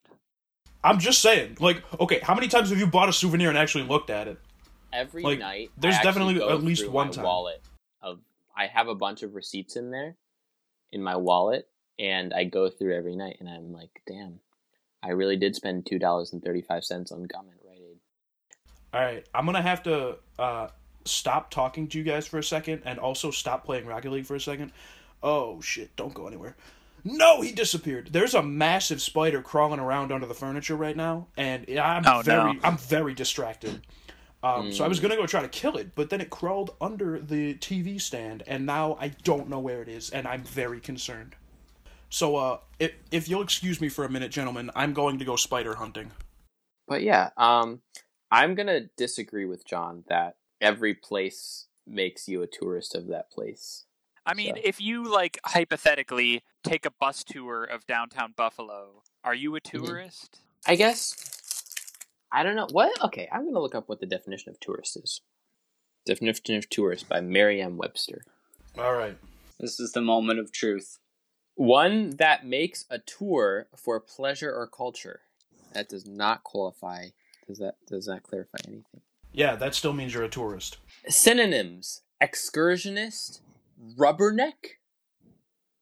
I'm 0.82 0.98
just 0.98 1.20
saying. 1.20 1.58
Like, 1.60 1.82
okay, 2.00 2.20
how 2.22 2.34
many 2.34 2.48
times 2.48 2.70
have 2.70 2.78
you 2.78 2.86
bought 2.86 3.08
a 3.08 3.12
souvenir 3.12 3.48
and 3.50 3.58
actually 3.58 3.84
looked 3.84 4.10
at 4.10 4.28
it? 4.28 4.38
Every 4.92 5.22
Like, 5.22 5.38
night, 5.38 5.70
there's 5.76 5.96
I 5.96 6.02
definitely 6.02 6.34
go 6.34 6.50
at 6.50 6.62
least 6.62 6.88
one 6.88 7.08
my 7.08 7.12
time. 7.12 7.24
wallet 7.24 7.62
of 8.02 8.20
I 8.56 8.66
have 8.66 8.88
a 8.88 8.94
bunch 8.94 9.22
of 9.22 9.34
receipts 9.34 9.76
in 9.76 9.90
there 9.90 10.16
in 10.92 11.02
my 11.02 11.16
wallet, 11.16 11.68
and 11.98 12.32
I 12.34 12.44
go 12.44 12.68
through 12.70 12.94
every 12.96 13.16
night, 13.16 13.36
and 13.40 13.48
I'm 13.48 13.72
like, 13.72 14.02
damn, 14.06 14.40
I 15.02 15.10
really 15.10 15.36
did 15.36 15.54
spend 15.56 15.86
two 15.86 15.98
dollars 15.98 16.32
and 16.32 16.42
thirty 16.42 16.62
five 16.62 16.84
cents 16.84 17.12
on 17.12 17.24
gum 17.24 17.46
at 17.48 17.66
Rite 17.66 17.78
Aid. 17.80 17.98
All 18.92 19.00
right, 19.00 19.26
I'm 19.34 19.46
gonna 19.46 19.62
have 19.62 19.82
to 19.84 20.16
uh, 20.38 20.68
stop 21.04 21.50
talking 21.50 21.88
to 21.88 21.98
you 21.98 22.04
guys 22.04 22.26
for 22.26 22.38
a 22.38 22.44
second, 22.44 22.82
and 22.84 22.98
also 22.98 23.30
stop 23.30 23.64
playing 23.64 23.86
Rocket 23.86 24.10
League 24.10 24.26
for 24.26 24.34
a 24.36 24.40
second. 24.40 24.72
Oh 25.22 25.60
shit! 25.60 25.94
Don't 25.96 26.14
go 26.14 26.26
anywhere. 26.26 26.56
No, 27.02 27.40
he 27.40 27.52
disappeared. 27.52 28.10
There's 28.12 28.34
a 28.34 28.42
massive 28.42 29.00
spider 29.00 29.40
crawling 29.40 29.80
around 29.80 30.12
under 30.12 30.26
the 30.26 30.34
furniture 30.34 30.76
right 30.76 30.96
now, 30.96 31.28
and 31.36 31.64
I'm 31.78 32.02
Oh, 32.06 32.20
very, 32.20 32.52
no. 32.54 32.60
I'm 32.62 32.76
very 32.76 33.14
distracted. 33.14 33.80
Um, 34.42 34.72
So 34.72 34.84
I 34.84 34.88
was 34.88 35.00
gonna 35.00 35.16
go 35.16 35.26
try 35.26 35.42
to 35.42 35.48
kill 35.48 35.76
it, 35.76 35.94
but 35.94 36.08
then 36.10 36.20
it 36.20 36.30
crawled 36.30 36.74
under 36.80 37.18
the 37.20 37.54
TV 37.54 38.00
stand, 38.00 38.42
and 38.46 38.64
now 38.64 38.96
I 39.00 39.08
don't 39.08 39.48
know 39.48 39.58
where 39.58 39.82
it 39.82 39.88
is, 39.88 40.10
and 40.10 40.26
I'm 40.26 40.42
very 40.44 40.80
concerned. 40.80 41.36
So, 42.08 42.36
uh, 42.36 42.60
if 42.78 42.92
if 43.10 43.28
you'll 43.28 43.42
excuse 43.42 43.80
me 43.80 43.88
for 43.88 44.04
a 44.04 44.08
minute, 44.10 44.30
gentlemen, 44.32 44.70
I'm 44.74 44.94
going 44.94 45.18
to 45.18 45.24
go 45.24 45.36
spider 45.36 45.76
hunting. 45.76 46.10
But 46.88 47.02
yeah, 47.02 47.30
um, 47.36 47.82
I'm 48.30 48.54
gonna 48.54 48.80
disagree 48.96 49.44
with 49.44 49.64
John 49.66 50.04
that 50.08 50.36
every 50.60 50.94
place 50.94 51.66
makes 51.86 52.26
you 52.28 52.42
a 52.42 52.46
tourist 52.46 52.94
of 52.94 53.08
that 53.08 53.30
place. 53.30 53.84
I 54.26 54.34
mean, 54.34 54.54
So- 54.56 54.60
if 54.64 54.80
you 54.80 55.04
like 55.04 55.38
hypothetically 55.44 56.42
take 56.64 56.84
a 56.86 56.90
bus 56.90 57.24
tour 57.24 57.64
of 57.64 57.86
downtown 57.86 58.32
Buffalo, 58.36 59.02
are 59.24 59.34
you 59.34 59.54
a 59.56 59.60
Mhm. 59.60 59.84
tourist? 59.86 60.40
I 60.66 60.76
guess. 60.76 61.14
I 62.32 62.42
don't 62.42 62.56
know 62.56 62.68
what. 62.70 63.02
Okay, 63.04 63.28
I'm 63.32 63.44
gonna 63.44 63.60
look 63.60 63.74
up 63.74 63.88
what 63.88 64.00
the 64.00 64.06
definition 64.06 64.50
of 64.50 64.60
tourist 64.60 64.96
is. 64.96 65.20
Definition 66.06 66.56
of 66.56 66.68
tourist 66.68 67.08
by 67.08 67.20
Merriam-Webster. 67.20 68.22
All 68.78 68.94
right. 68.94 69.18
This 69.58 69.78
is 69.80 69.92
the 69.92 70.00
moment 70.00 70.38
of 70.38 70.52
truth. 70.52 70.98
One 71.54 72.10
that 72.16 72.46
makes 72.46 72.86
a 72.88 72.98
tour 72.98 73.66
for 73.76 74.00
pleasure 74.00 74.50
or 74.50 74.66
culture. 74.66 75.20
That 75.72 75.88
does 75.88 76.06
not 76.06 76.42
qualify. 76.44 77.08
Does 77.46 77.58
that 77.58 77.74
does 77.86 78.06
not 78.08 78.22
clarify 78.22 78.58
anything? 78.66 79.02
Yeah, 79.32 79.56
that 79.56 79.74
still 79.74 79.92
means 79.92 80.14
you're 80.14 80.22
a 80.22 80.28
tourist. 80.28 80.78
Synonyms: 81.08 82.02
excursionist, 82.22 83.40
rubberneck, 83.98 84.78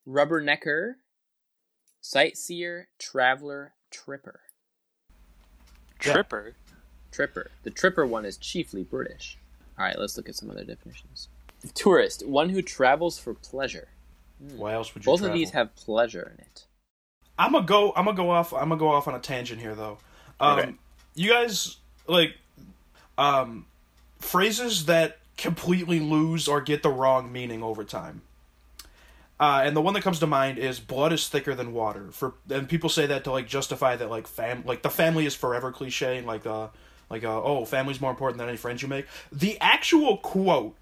rubbernecker, 0.06 0.94
sightseer, 2.00 2.88
traveler, 2.98 3.74
tripper. 3.90 4.40
Yeah. 6.04 6.12
Tripper. 6.12 6.54
Tripper. 7.10 7.50
The 7.62 7.70
tripper 7.70 8.06
one 8.06 8.24
is 8.24 8.36
chiefly 8.36 8.82
British. 8.84 9.38
All 9.78 9.84
right, 9.84 9.98
let's 9.98 10.16
look 10.16 10.28
at 10.28 10.34
some 10.34 10.50
other 10.50 10.64
definitions. 10.64 11.28
Tourist: 11.74 12.26
one 12.26 12.50
who 12.50 12.62
travels 12.62 13.18
for 13.18 13.34
pleasure. 13.34 13.88
Why 14.56 14.74
else 14.74 14.94
would 14.94 15.04
you? 15.04 15.10
Both 15.10 15.20
travel? 15.20 15.34
of 15.34 15.38
these 15.38 15.50
have 15.50 15.74
pleasure 15.74 16.32
in 16.34 16.40
it. 16.44 16.66
I'm 17.38 17.52
gonna 17.52 17.66
go. 17.66 17.92
I'm 17.96 18.04
gonna 18.04 18.16
go 18.16 18.30
off. 18.30 18.52
I'm 18.52 18.68
gonna 18.68 18.76
go 18.76 18.88
off 18.88 19.08
on 19.08 19.14
a 19.14 19.20
tangent 19.20 19.60
here, 19.60 19.74
though. 19.74 19.98
Um, 20.40 20.58
Okay. 20.58 20.74
You 21.14 21.30
guys 21.30 21.76
like 22.06 22.36
um, 23.16 23.66
phrases 24.20 24.86
that 24.86 25.18
completely 25.36 26.00
lose 26.00 26.46
or 26.48 26.60
get 26.60 26.82
the 26.82 26.90
wrong 26.90 27.32
meaning 27.32 27.62
over 27.62 27.84
time. 27.84 28.22
Uh, 29.40 29.62
and 29.64 29.76
the 29.76 29.80
one 29.80 29.94
that 29.94 30.02
comes 30.02 30.18
to 30.18 30.26
mind 30.26 30.58
is 30.58 30.80
"blood 30.80 31.12
is 31.12 31.28
thicker 31.28 31.54
than 31.54 31.72
water." 31.72 32.10
For 32.10 32.34
and 32.50 32.68
people 32.68 32.90
say 32.90 33.06
that 33.06 33.24
to 33.24 33.30
like 33.30 33.46
justify 33.46 33.96
that 33.96 34.10
like 34.10 34.26
fam 34.26 34.64
like 34.66 34.82
the 34.82 34.90
family 34.90 35.26
is 35.26 35.34
forever 35.34 35.70
cliche 35.70 36.18
and 36.18 36.26
like 36.26 36.46
uh 36.46 36.68
like 37.10 37.24
uh, 37.24 37.42
oh 37.42 37.64
family's 37.64 38.00
more 38.00 38.10
important 38.10 38.38
than 38.38 38.48
any 38.48 38.58
friends 38.58 38.82
you 38.82 38.88
make. 38.88 39.06
The 39.32 39.58
actual 39.60 40.18
quote 40.18 40.76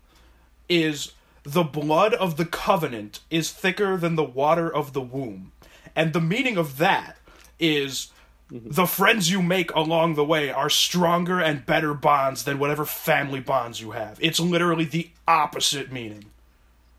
is 0.68 1.12
the 1.42 1.62
blood 1.62 2.12
of 2.14 2.36
the 2.36 2.44
covenant 2.44 3.20
is 3.30 3.52
thicker 3.52 3.96
than 3.96 4.16
the 4.16 4.24
water 4.24 4.72
of 4.72 4.92
the 4.92 5.00
womb. 5.00 5.52
And 5.94 6.12
the 6.12 6.20
meaning 6.20 6.56
of 6.56 6.78
that 6.78 7.16
is 7.58 8.10
the 8.50 8.86
friends 8.86 9.30
you 9.30 9.42
make 9.42 9.72
along 9.74 10.14
the 10.14 10.24
way 10.24 10.50
are 10.50 10.70
stronger 10.70 11.40
and 11.40 11.66
better 11.66 11.94
bonds 11.94 12.44
than 12.44 12.58
whatever 12.58 12.84
family 12.84 13.40
bonds 13.40 13.80
you 13.80 13.92
have. 13.92 14.18
It's 14.20 14.40
literally 14.40 14.84
the 14.84 15.10
opposite 15.26 15.92
meaning. 15.92 16.26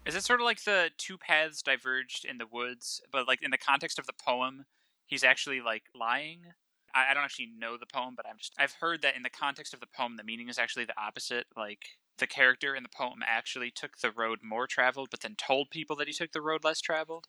Is 0.07 0.15
it 0.15 0.23
sort 0.23 0.39
of 0.39 0.45
like 0.45 0.63
the 0.63 0.89
two 0.97 1.17
paths 1.17 1.61
diverged 1.61 2.25
in 2.25 2.37
the 2.37 2.47
woods, 2.51 3.01
but 3.11 3.27
like 3.27 3.41
in 3.41 3.51
the 3.51 3.57
context 3.57 3.99
of 3.99 4.05
the 4.07 4.13
poem, 4.13 4.65
he's 5.05 5.23
actually 5.23 5.61
like 5.61 5.83
lying? 5.93 6.41
I, 6.95 7.11
I 7.11 7.13
don't 7.13 7.23
actually 7.23 7.49
know 7.57 7.77
the 7.77 7.85
poem, 7.85 8.13
but 8.15 8.25
I'm 8.27 8.37
just 8.37 8.53
I've 8.57 8.73
heard 8.79 9.01
that 9.01 9.15
in 9.15 9.23
the 9.23 9.29
context 9.29 9.73
of 9.73 9.79
the 9.79 9.87
poem, 9.87 10.15
the 10.15 10.23
meaning 10.23 10.49
is 10.49 10.57
actually 10.57 10.85
the 10.85 10.99
opposite. 10.99 11.45
Like 11.55 11.79
the 12.17 12.27
character 12.27 12.73
in 12.75 12.83
the 12.83 12.89
poem 12.89 13.19
actually 13.25 13.69
took 13.71 13.97
the 13.99 14.11
road 14.11 14.39
more 14.43 14.65
traveled, 14.65 15.09
but 15.11 15.19
then 15.19 15.35
told 15.37 15.69
people 15.69 15.95
that 15.97 16.07
he 16.07 16.13
took 16.13 16.31
the 16.31 16.41
road 16.41 16.63
less 16.63 16.79
traveled. 16.81 17.25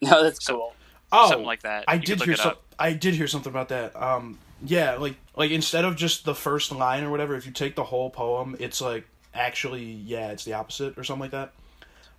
No, 0.00 0.22
that's 0.24 0.44
So- 0.44 0.54
cool. 0.54 0.74
Oh, 1.14 1.28
Something 1.28 1.46
like 1.46 1.60
that. 1.60 1.84
I 1.88 1.94
You 1.96 2.00
did 2.00 2.22
hear 2.22 2.36
some. 2.36 2.54
I 2.78 2.94
did 2.94 3.12
hear 3.12 3.26
something 3.26 3.50
about 3.52 3.68
that. 3.68 3.94
Um, 3.94 4.38
yeah, 4.64 4.94
like 4.94 5.16
like 5.36 5.50
instead 5.50 5.84
of 5.84 5.94
just 5.94 6.24
the 6.24 6.34
first 6.34 6.72
line 6.72 7.04
or 7.04 7.10
whatever, 7.10 7.34
if 7.36 7.44
you 7.44 7.52
take 7.52 7.74
the 7.76 7.84
whole 7.84 8.08
poem, 8.08 8.56
it's 8.58 8.80
like 8.80 9.06
actually, 9.34 9.84
yeah, 9.84 10.30
it's 10.30 10.44
the 10.46 10.54
opposite 10.54 10.96
or 10.96 11.04
something 11.04 11.20
like 11.20 11.32
that. 11.32 11.52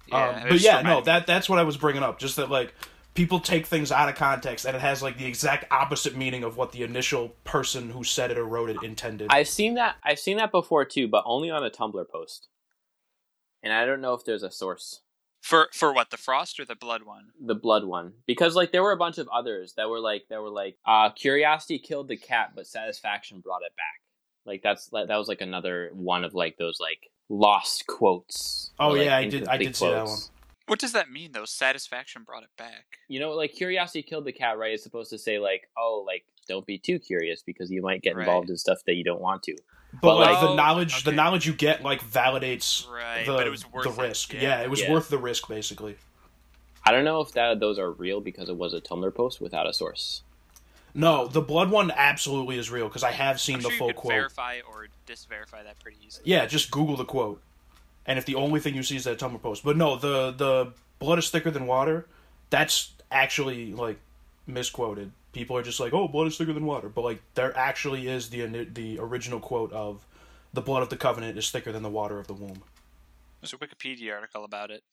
Yeah, 0.07 0.29
um, 0.29 0.41
but 0.43 0.51
just 0.51 0.65
yeah, 0.65 0.81
no, 0.81 1.01
that 1.01 1.27
that's 1.27 1.47
what 1.49 1.59
I 1.59 1.63
was 1.63 1.77
bringing 1.77 2.03
up. 2.03 2.19
Just 2.19 2.35
that 2.35 2.49
like 2.49 2.73
people 3.13 3.39
take 3.39 3.65
things 3.65 3.91
out 3.91 4.09
of 4.09 4.15
context 4.15 4.65
and 4.65 4.75
it 4.75 4.81
has 4.81 5.01
like 5.03 5.17
the 5.17 5.25
exact 5.25 5.71
opposite 5.71 6.15
meaning 6.15 6.43
of 6.43 6.57
what 6.57 6.71
the 6.71 6.83
initial 6.83 7.29
person 7.43 7.91
who 7.91 8.03
said 8.03 8.31
it 8.31 8.37
or 8.37 8.45
wrote 8.45 8.69
it 8.69 8.81
intended. 8.83 9.27
I've 9.31 9.47
seen 9.47 9.75
that. 9.75 9.95
I've 10.03 10.19
seen 10.19 10.37
that 10.37 10.51
before 10.51 10.83
too, 10.85 11.07
but 11.07 11.23
only 11.25 11.49
on 11.49 11.63
a 11.63 11.69
Tumblr 11.69 12.05
post. 12.09 12.47
And 13.61 13.71
I 13.71 13.85
don't 13.85 14.01
know 14.01 14.13
if 14.13 14.25
there's 14.25 14.43
a 14.43 14.51
source. 14.51 15.01
for 15.41 15.69
for 15.73 15.93
what 15.93 16.09
the 16.09 16.17
frost 16.17 16.59
or 16.59 16.65
the 16.65 16.75
blood 16.75 17.03
one. 17.03 17.27
the 17.39 17.55
blood 17.55 17.83
one 17.85 18.13
because 18.25 18.55
like 18.55 18.71
there 18.71 18.83
were 18.83 18.91
a 18.93 18.97
bunch 18.97 19.17
of 19.17 19.27
others 19.29 19.73
that 19.77 19.89
were 19.89 19.99
like 19.99 20.23
that 20.29 20.41
were 20.41 20.49
like 20.49 20.77
uh 20.85 21.09
curiosity 21.11 21.77
killed 21.79 22.07
the 22.07 22.17
cat 22.17 22.51
but 22.55 22.65
satisfaction 22.65 23.41
brought 23.41 23.61
it 23.61 23.75
back 23.75 24.01
like 24.45 24.61
that's 24.63 24.87
that 24.87 25.17
was 25.17 25.27
like 25.27 25.41
another 25.41 25.89
one 25.93 26.23
of 26.23 26.33
like 26.33 26.57
those 26.57 26.79
like 26.79 27.09
lost 27.29 27.87
quotes 27.87 28.71
Oh, 28.79 28.89
or, 28.91 28.97
like, 28.97 29.05
yeah, 29.05 29.17
I 29.17 29.23
did- 29.27 29.47
I 29.47 29.55
incomplete 29.55 29.59
did 29.67 29.75
see 29.75 29.89
that 29.89 30.05
one. 30.05 30.19
What 30.67 30.79
does 30.79 30.93
that 30.93 31.11
mean 31.11 31.31
though? 31.33 31.45
Satisfaction 31.45 32.23
brought 32.23 32.43
it 32.43 32.49
back. 32.57 32.85
you 33.07 33.19
know 33.19 33.31
like 33.31 33.53
curiosity 33.53 34.01
killed 34.03 34.25
the 34.25 34.31
cat 34.31 34.57
right 34.57 34.73
is 34.73 34.81
supposed 34.83 35.09
to 35.09 35.17
say 35.17 35.39
like 35.39 35.69
oh 35.77 36.03
like 36.07 36.23
don't 36.47 36.65
be 36.65 36.77
too 36.77 36.99
curious 36.99 37.41
because 37.43 37.69
you 37.71 37.81
might 37.81 38.01
get 38.01 38.15
Right. 38.15 38.23
involved 38.27 38.49
in 38.49 38.57
stuff 38.57 38.79
that 38.85 38.95
you 38.95 39.03
don't 39.03 39.21
want 39.21 39.43
to 39.43 39.55
but 39.93 40.01
but, 40.01 40.15
like 40.17 40.29
like- 40.31 40.41
the 40.41 40.47
Oh, 40.49 40.55
knowledge, 40.55 41.03
the 41.03 41.11
knowledge 41.11 41.45
you 41.47 41.53
get 41.53 41.83
like 41.83 42.01
validates 42.03 42.89
Right, 42.89 43.25
the 43.25 43.33
but 43.33 43.45
it 43.47 43.49
was 43.49 43.69
worth 43.71 43.83
the 43.95 44.01
it, 44.03 44.07
risk. 44.07 44.33
yeah. 44.33 44.41
Yeah, 44.41 44.61
it 44.61 44.69
was 44.69 44.81
Yeah. 44.81 44.91
worth 44.91 45.09
the 45.09 45.17
risk 45.17 45.47
basically. 45.47 45.95
i 46.85 46.91
don't 46.91 47.05
know 47.05 47.21
if 47.21 47.31
that 47.33 47.59
those 47.59 47.79
are 47.79 47.91
real 47.91 48.19
because 48.21 48.49
it 48.49 48.57
was 48.57 48.73
a 48.73 48.81
tumblr 48.81 49.13
post 49.15 49.39
without 49.41 49.67
a 49.67 49.73
source 49.73 50.23
No, 50.93 51.27
the 51.27 51.41
blood 51.41 51.71
one 51.71 51.91
absolutely 51.91 52.57
is 52.57 52.69
real 52.69 52.87
because 52.87 53.03
I 53.03 53.11
have 53.11 53.41
seen 53.41 53.55
I'm 53.55 53.61
the 53.63 53.69
sure 53.69 53.77
full 53.77 53.87
you 53.87 53.93
could 53.93 53.99
quote. 54.01 54.13
verify 54.13 54.59
or 54.67 54.87
disverify 55.07 55.63
that 55.63 55.79
pretty 55.79 55.97
easily. 56.05 56.23
Yeah, 56.25 56.45
just 56.45 56.69
Google 56.69 56.95
the 56.95 57.05
quote, 57.05 57.41
and 58.05 58.19
if 58.19 58.25
the 58.25 58.35
only 58.35 58.59
thing 58.59 58.75
you 58.75 58.83
see 58.83 58.95
is 58.95 59.03
that 59.05 59.17
Tumblr 59.17 59.41
post, 59.41 59.63
but 59.63 59.75
no, 59.75 59.95
the 59.95 60.31
the 60.31 60.73
blood 60.99 61.17
is 61.19 61.29
thicker 61.29 61.49
than 61.49 61.65
water. 61.65 62.07
That's 62.51 62.93
actually 63.11 63.73
like 63.73 63.99
misquoted. 64.45 65.11
People 65.31 65.57
are 65.57 65.63
just 65.63 65.79
like, 65.79 65.93
"Oh, 65.93 66.07
blood 66.07 66.27
is 66.27 66.37
thicker 66.37 66.53
than 66.53 66.65
water," 66.65 66.89
but 66.89 67.01
like 67.01 67.21
there 67.33 67.57
actually 67.57 68.07
is 68.07 68.29
the 68.29 68.45
the 68.71 68.99
original 68.99 69.39
quote 69.39 69.71
of 69.73 70.05
the 70.53 70.61
blood 70.61 70.83
of 70.83 70.89
the 70.89 70.97
covenant 70.97 71.37
is 71.37 71.49
thicker 71.49 71.71
than 71.71 71.81
the 71.81 71.89
water 71.89 72.19
of 72.19 72.27
the 72.27 72.33
womb. 72.33 72.61
There's 73.41 73.53
a 73.53 73.57
Wikipedia 73.57 74.13
article 74.13 74.45
about 74.45 74.69
it. 74.69 74.83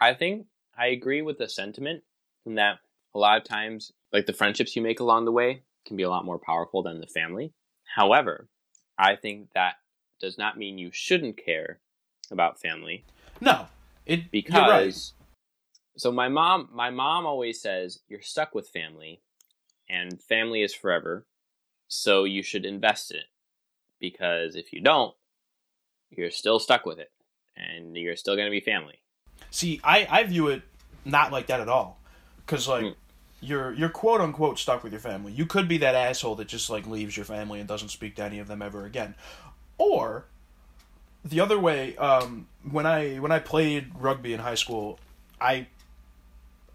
I 0.00 0.12
think 0.12 0.46
I 0.76 0.88
agree 0.88 1.22
with 1.22 1.38
the 1.38 1.48
sentiment 1.48 2.02
in 2.44 2.56
that 2.56 2.80
a 3.16 3.18
lot 3.18 3.38
of 3.38 3.44
times, 3.44 3.92
like 4.12 4.26
the 4.26 4.32
friendships 4.34 4.76
you 4.76 4.82
make 4.82 5.00
along 5.00 5.24
the 5.24 5.32
way 5.32 5.62
can 5.86 5.96
be 5.96 6.02
a 6.02 6.10
lot 6.10 6.26
more 6.26 6.38
powerful 6.38 6.82
than 6.82 7.00
the 7.00 7.06
family. 7.06 7.54
However, 7.94 8.48
I 8.98 9.16
think 9.16 9.48
that 9.54 9.76
does 10.20 10.36
not 10.36 10.58
mean 10.58 10.76
you 10.76 10.90
shouldn't 10.92 11.38
care 11.42 11.80
about 12.30 12.60
family 12.60 13.04
No, 13.40 13.68
it 14.04 14.30
because 14.30 15.14
right. 15.14 15.96
so 15.96 16.10
my 16.12 16.28
mom 16.28 16.68
my 16.72 16.90
mom 16.90 17.24
always 17.24 17.60
says 17.60 18.00
you're 18.08 18.20
stuck 18.22 18.54
with 18.54 18.68
family 18.68 19.20
and 19.88 20.20
family 20.20 20.62
is 20.62 20.74
forever. 20.74 21.26
So 21.88 22.24
you 22.24 22.42
should 22.42 22.66
invest 22.66 23.12
in 23.12 23.18
it 23.18 23.26
because 24.00 24.56
if 24.56 24.72
you 24.72 24.80
don't, 24.80 25.14
you're 26.10 26.30
still 26.30 26.58
stuck 26.58 26.84
with 26.84 26.98
it 26.98 27.12
and 27.56 27.96
you're 27.96 28.16
still 28.16 28.34
going 28.34 28.46
to 28.46 28.50
be 28.50 28.60
family. 28.60 29.00
See, 29.50 29.80
I 29.84 30.06
I 30.10 30.24
view 30.24 30.48
it 30.48 30.62
not 31.04 31.32
like 31.32 31.46
that 31.46 31.60
at 31.60 31.68
all, 31.68 31.98
because 32.44 32.68
like. 32.68 32.84
Mm. 32.84 32.94
You're 33.40 33.72
you're 33.74 33.88
quote 33.88 34.20
unquote 34.20 34.58
stuck 34.58 34.82
with 34.82 34.92
your 34.92 35.00
family. 35.00 35.32
You 35.32 35.46
could 35.46 35.68
be 35.68 35.78
that 35.78 35.94
asshole 35.94 36.36
that 36.36 36.48
just 36.48 36.70
like 36.70 36.86
leaves 36.86 37.16
your 37.16 37.26
family 37.26 37.60
and 37.60 37.68
doesn't 37.68 37.90
speak 37.90 38.16
to 38.16 38.24
any 38.24 38.38
of 38.38 38.48
them 38.48 38.62
ever 38.62 38.84
again, 38.84 39.14
or 39.78 40.24
the 41.24 41.40
other 41.40 41.58
way. 41.58 41.96
Um, 41.96 42.46
when 42.70 42.86
I 42.86 43.16
when 43.16 43.32
I 43.32 43.38
played 43.38 43.90
rugby 43.98 44.32
in 44.32 44.40
high 44.40 44.54
school, 44.54 44.98
I 45.40 45.66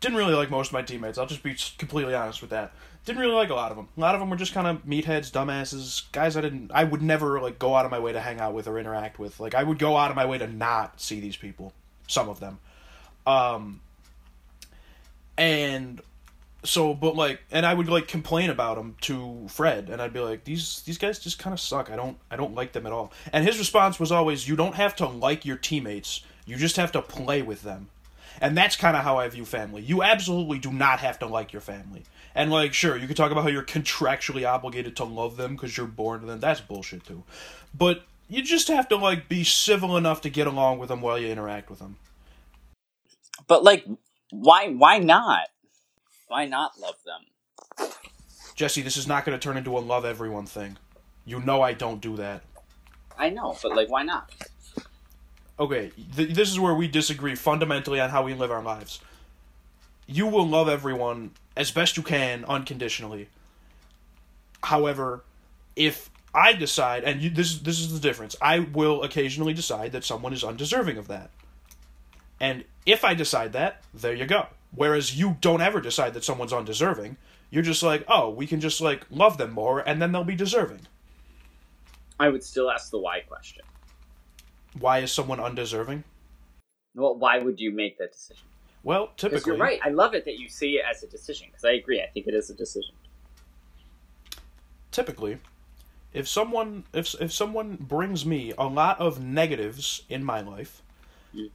didn't 0.01 0.17
really 0.17 0.33
like 0.33 0.49
most 0.49 0.67
of 0.67 0.73
my 0.73 0.81
teammates. 0.81 1.17
I'll 1.17 1.27
just 1.27 1.43
be 1.43 1.55
completely 1.77 2.13
honest 2.13 2.41
with 2.41 2.49
that. 2.49 2.73
Didn't 3.05 3.21
really 3.21 3.33
like 3.33 3.49
a 3.49 3.55
lot 3.55 3.71
of 3.71 3.77
them. 3.77 3.87
A 3.97 3.99
lot 3.99 4.13
of 4.13 4.21
them 4.21 4.29
were 4.29 4.35
just 4.35 4.53
kind 4.53 4.67
of 4.67 4.85
meatheads, 4.85 5.31
dumbasses, 5.31 6.11
guys 6.11 6.37
I 6.37 6.41
didn't. 6.41 6.71
I 6.73 6.83
would 6.83 7.01
never 7.01 7.39
like 7.41 7.57
go 7.57 7.75
out 7.75 7.85
of 7.85 7.91
my 7.91 7.99
way 7.99 8.11
to 8.11 8.19
hang 8.19 8.39
out 8.39 8.53
with 8.53 8.67
or 8.67 8.77
interact 8.77 9.17
with. 9.17 9.39
Like 9.39 9.55
I 9.55 9.63
would 9.63 9.79
go 9.79 9.97
out 9.97 10.11
of 10.11 10.15
my 10.15 10.25
way 10.25 10.37
to 10.37 10.47
not 10.47 11.01
see 11.01 11.19
these 11.19 11.37
people. 11.37 11.73
Some 12.07 12.29
of 12.29 12.39
them. 12.39 12.59
Um, 13.25 13.79
and 15.37 16.01
so 16.63 16.93
but 16.93 17.15
like 17.15 17.41
and 17.51 17.65
i 17.65 17.73
would 17.73 17.89
like 17.89 18.07
complain 18.07 18.49
about 18.49 18.77
them 18.77 18.95
to 19.01 19.47
fred 19.49 19.89
and 19.89 20.01
i'd 20.01 20.13
be 20.13 20.19
like 20.19 20.43
these 20.43 20.81
these 20.83 20.97
guys 20.97 21.19
just 21.19 21.39
kind 21.39 21.53
of 21.53 21.59
suck. 21.59 21.89
I 21.91 21.95
don't 21.95 22.17
i 22.29 22.35
don't 22.35 22.55
like 22.55 22.73
them 22.73 22.85
at 22.85 22.91
all. 22.93 23.11
And 23.33 23.45
his 23.45 23.57
response 23.59 23.99
was 23.99 24.11
always 24.11 24.47
you 24.47 24.55
don't 24.55 24.75
have 24.75 24.95
to 24.97 25.07
like 25.07 25.45
your 25.45 25.57
teammates. 25.57 26.21
You 26.45 26.57
just 26.57 26.77
have 26.77 26.91
to 26.93 27.01
play 27.01 27.41
with 27.41 27.63
them. 27.63 27.89
And 28.41 28.57
that's 28.57 28.75
kind 28.75 28.97
of 28.97 29.03
how 29.03 29.17
i 29.17 29.27
view 29.29 29.45
family. 29.45 29.81
You 29.83 30.03
absolutely 30.03 30.59
do 30.59 30.71
not 30.71 30.99
have 30.99 31.19
to 31.19 31.27
like 31.27 31.53
your 31.53 31.61
family. 31.61 32.07
And 32.35 32.51
like 32.51 32.73
sure 32.73 32.97
you 32.97 33.07
could 33.07 33.17
talk 33.17 33.31
about 33.31 33.43
how 33.43 33.49
you're 33.49 33.63
contractually 33.63 34.47
obligated 34.47 34.95
to 34.97 35.03
love 35.05 35.37
them 35.37 35.55
because 35.55 35.77
you're 35.77 35.87
born 35.87 36.21
to 36.21 36.27
them. 36.27 36.39
That's 36.39 36.61
bullshit 36.61 37.05
too. 37.05 37.23
But 37.73 38.03
you 38.29 38.43
just 38.43 38.67
have 38.69 38.87
to 38.89 38.97
like 38.97 39.27
be 39.29 39.43
civil 39.43 39.97
enough 39.97 40.21
to 40.21 40.29
get 40.29 40.47
along 40.47 40.79
with 40.79 40.89
them 40.89 41.01
while 41.01 41.19
you 41.19 41.27
interact 41.27 41.69
with 41.69 41.79
them 41.79 41.97
But 43.47 43.63
like, 43.63 43.85
why? 44.31 44.69
Why 44.69 44.99
not? 44.99 45.47
Why 46.31 46.45
not 46.45 46.79
love 46.79 46.95
them? 47.05 47.89
jesse 48.55 48.81
this 48.81 48.97
is 48.97 49.07
not 49.07 49.25
going 49.25 49.37
to 49.37 49.41
turn 49.41 49.57
into 49.57 49.77
a 49.77 49.79
love 49.79 50.05
everyone 50.05 50.45
thing 50.45 50.77
you 51.25 51.39
know 51.39 51.61
i 51.61 51.73
don't 51.73 52.01
do 52.01 52.15
that 52.15 52.43
I 53.21 53.29
know, 53.29 53.55
but 53.61 53.75
like, 53.75 53.89
why 53.89 54.03
not? 54.03 54.31
okay, 55.59 55.91
th- 56.15 56.33
this 56.33 56.49
is 56.49 56.59
where 56.59 56.73
we 56.73 56.87
disagree 56.87 57.35
fundamentally 57.35 57.99
on 57.99 58.09
how 58.09 58.23
we 58.23 58.33
live 58.33 58.49
our 58.49 58.63
lives. 58.63 58.99
You 60.07 60.25
will 60.25 60.47
love 60.47 60.67
everyone 60.67 61.31
as 61.55 61.69
best 61.69 61.97
you 61.97 62.03
can 62.03 62.43
unconditionally. 62.45 63.29
However, 64.63 65.23
if 65.75 66.09
I 66.33 66.53
decide, 66.53 67.03
and 67.03 67.21
you, 67.21 67.29
this 67.29 67.59
this 67.59 67.79
is 67.79 67.93
the 67.93 67.99
difference, 67.99 68.35
I 68.41 68.59
will 68.59 69.03
occasionally 69.03 69.53
decide 69.53 69.91
that 69.91 70.03
someone 70.03 70.33
is 70.33 70.43
undeserving 70.43 70.97
of 70.97 71.07
that. 71.07 71.29
And 72.39 72.65
if 72.87 73.03
I 73.03 73.13
decide 73.13 73.53
that, 73.53 73.83
there 73.93 74.15
you 74.15 74.25
go. 74.25 74.47
Whereas 74.73 75.17
you 75.19 75.37
don't 75.41 75.61
ever 75.61 75.81
decide 75.81 76.13
that 76.13 76.23
someone's 76.23 76.53
undeserving. 76.53 77.17
You're 77.49 77.63
just 77.63 77.83
like, 77.83 78.05
oh, 78.07 78.29
we 78.29 78.47
can 78.47 78.59
just 78.61 78.81
like 78.81 79.05
love 79.09 79.37
them 79.37 79.51
more, 79.51 79.79
and 79.81 80.01
then 80.01 80.11
they'll 80.11 80.23
be 80.23 80.35
deserving. 80.35 80.81
I 82.19 82.29
would 82.29 82.43
still 82.43 82.71
ask 82.71 82.91
the 82.91 82.99
why 82.99 83.21
question. 83.21 83.63
Why 84.79 84.99
is 84.99 85.11
someone 85.11 85.39
undeserving? 85.39 86.03
Well, 86.95 87.17
why 87.17 87.39
would 87.39 87.59
you 87.59 87.71
make 87.71 87.97
that 87.99 88.11
decision? 88.13 88.47
Well, 88.83 89.11
typically, 89.17 89.51
you're 89.51 89.57
right. 89.57 89.79
I 89.83 89.89
love 89.89 90.15
it 90.15 90.25
that 90.25 90.39
you 90.39 90.49
see 90.49 90.73
it 90.77 90.85
as 90.89 91.03
a 91.03 91.07
decision. 91.07 91.47
Because 91.51 91.65
I 91.65 91.73
agree. 91.73 92.01
I 92.01 92.07
think 92.07 92.27
it 92.27 92.33
is 92.33 92.49
a 92.49 92.53
decision. 92.55 92.95
typically 94.91 95.39
if 96.13 96.27
someone 96.27 96.83
if 96.93 97.15
if 97.21 97.31
someone 97.31 97.77
brings 97.79 98.25
me 98.25 98.53
a 98.57 98.65
lot 98.65 98.99
of 98.99 99.21
negatives 99.21 100.03
in 100.09 100.23
my 100.23 100.41
life 100.41 100.81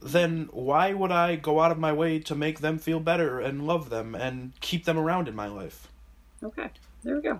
then 0.01 0.49
why 0.51 0.93
would 0.93 1.11
I 1.11 1.35
go 1.35 1.59
out 1.61 1.71
of 1.71 1.77
my 1.79 1.93
way 1.93 2.19
to 2.19 2.35
make 2.35 2.59
them 2.59 2.77
feel 2.77 2.99
better 2.99 3.39
and 3.39 3.65
love 3.67 3.89
them 3.89 4.15
and 4.15 4.53
keep 4.59 4.85
them 4.85 4.97
around 4.97 5.27
in 5.27 5.35
my 5.35 5.47
life? 5.47 5.87
Okay, 6.43 6.69
there 7.03 7.15
we 7.15 7.21
go. 7.21 7.39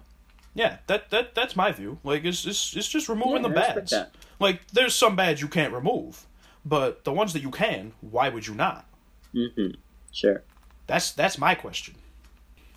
Yeah, 0.54 0.78
that 0.88 1.10
that 1.12 1.36
that's 1.36 1.56
my 1.56 1.72
view. 1.72 2.00
Like 2.04 2.26
it's 2.26 2.46
it's, 2.46 2.76
it's 2.76 2.88
just 2.88 3.10
removing 3.10 3.44
Yeah, 3.44 3.50
the 3.50 3.54
bads. 3.54 3.94
Like 4.40 4.68
there's 4.74 4.96
some 4.96 5.16
bads 5.16 5.42
you 5.42 5.48
can't 5.48 5.74
remove, 5.74 6.26
but 6.66 7.04
the 7.04 7.14
ones 7.14 7.34
that 7.34 7.42
you 7.42 7.52
can, 7.52 7.94
why 8.02 8.30
would 8.30 8.48
you 8.48 8.56
not? 8.56 8.86
Mm-hmm. 9.36 9.76
Sure. 10.12 10.44
That's 10.88 11.12
that's 11.12 11.38
my 11.38 11.54
question. 11.54 11.96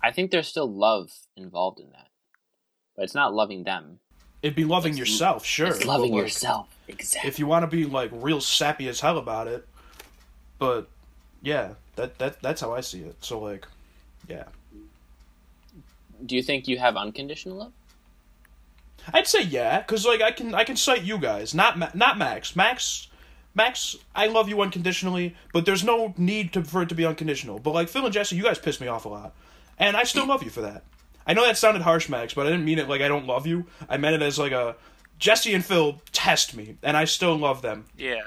I 0.03 0.11
think 0.11 0.31
there's 0.31 0.47
still 0.47 0.71
love 0.71 1.11
involved 1.37 1.79
in 1.79 1.89
that, 1.91 2.07
but 2.95 3.03
it's 3.03 3.15
not 3.15 3.33
loving 3.33 3.63
them. 3.63 3.99
It'd 4.41 4.55
be 4.55 4.65
loving 4.65 4.93
It's- 4.93 4.99
yourself, 4.99 5.45
sure. 5.45 5.67
it's 5.67 5.85
loving 5.85 6.13
like, 6.13 6.23
yourself. 6.23 6.67
Exactly. 6.93 7.27
if 7.29 7.39
you 7.39 7.47
want 7.47 7.63
to 7.63 7.67
be 7.67 7.85
like 7.85 8.09
real 8.13 8.41
sappy 8.41 8.87
as 8.87 8.99
hell 8.99 9.17
about 9.17 9.47
it. 9.47 9.67
But 10.59 10.87
yeah, 11.41 11.71
that 11.95 12.17
that 12.19 12.41
that's 12.41 12.61
how 12.61 12.73
I 12.73 12.81
see 12.81 12.99
it. 13.01 13.15
So 13.23 13.39
like, 13.39 13.65
yeah, 14.27 14.45
Do 16.25 16.35
you 16.35 16.43
think 16.43 16.67
you 16.67 16.77
have 16.77 16.95
unconditional 16.97 17.57
love? 17.57 17.71
I'd 19.13 19.27
say 19.27 19.41
yeah, 19.41 19.79
because 19.79 20.05
like 20.05 20.21
I 20.21 20.31
can 20.31 20.53
I 20.53 20.63
can 20.63 20.75
cite 20.75 21.03
you 21.03 21.17
guys, 21.17 21.55
not 21.55 21.77
Ma- 21.79 21.89
not 21.95 22.17
Max. 22.19 22.55
Max, 22.55 23.07
Max, 23.55 23.95
I 24.15 24.27
love 24.27 24.47
you 24.47 24.61
unconditionally, 24.61 25.35
but 25.53 25.65
there's 25.65 25.83
no 25.83 26.13
need 26.17 26.53
to, 26.53 26.63
for 26.63 26.83
it 26.83 26.89
to 26.89 26.95
be 26.95 27.05
unconditional. 27.05 27.57
But 27.59 27.73
like 27.73 27.89
Phil 27.89 28.05
and 28.05 28.13
Jesse, 28.13 28.35
you 28.35 28.43
guys 28.43 28.59
piss 28.59 28.79
me 28.79 28.87
off 28.87 29.05
a 29.05 29.09
lot, 29.09 29.33
and 29.79 29.97
I 29.97 30.03
still 30.03 30.27
love 30.27 30.43
you 30.43 30.51
for 30.51 30.61
that. 30.61 30.83
I 31.25 31.33
know 31.33 31.45
that 31.45 31.57
sounded 31.57 31.81
harsh, 31.81 32.09
Max, 32.09 32.33
but 32.35 32.45
I 32.45 32.51
didn't 32.51 32.65
mean 32.65 32.77
it 32.77 32.87
like 32.87 33.01
I 33.01 33.07
don't 33.07 33.25
love 33.25 33.47
you. 33.47 33.65
I 33.89 33.97
meant 33.97 34.15
it 34.15 34.21
as 34.21 34.37
like 34.37 34.51
a 34.51 34.75
Jesse 35.21 35.53
and 35.53 35.63
Phil 35.63 36.01
test 36.11 36.57
me, 36.57 36.77
and 36.81 36.97
I 36.97 37.05
still 37.05 37.37
love 37.37 37.61
them. 37.61 37.85
Yeah. 37.95 38.23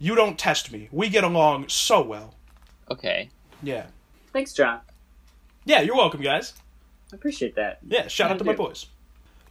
You 0.00 0.16
don't 0.16 0.36
test 0.36 0.72
me. 0.72 0.88
We 0.90 1.08
get 1.08 1.22
along 1.22 1.68
so 1.68 2.02
well. 2.02 2.34
Okay. 2.90 3.30
Yeah. 3.62 3.86
Thanks, 4.32 4.52
John. 4.52 4.80
Yeah, 5.64 5.82
you're 5.82 5.96
welcome, 5.96 6.20
guys. 6.20 6.52
I 7.12 7.16
appreciate 7.16 7.54
that. 7.54 7.78
Yeah, 7.86 8.08
shout 8.08 8.32
out 8.32 8.38
to 8.38 8.44
my 8.44 8.54
boys. 8.54 8.86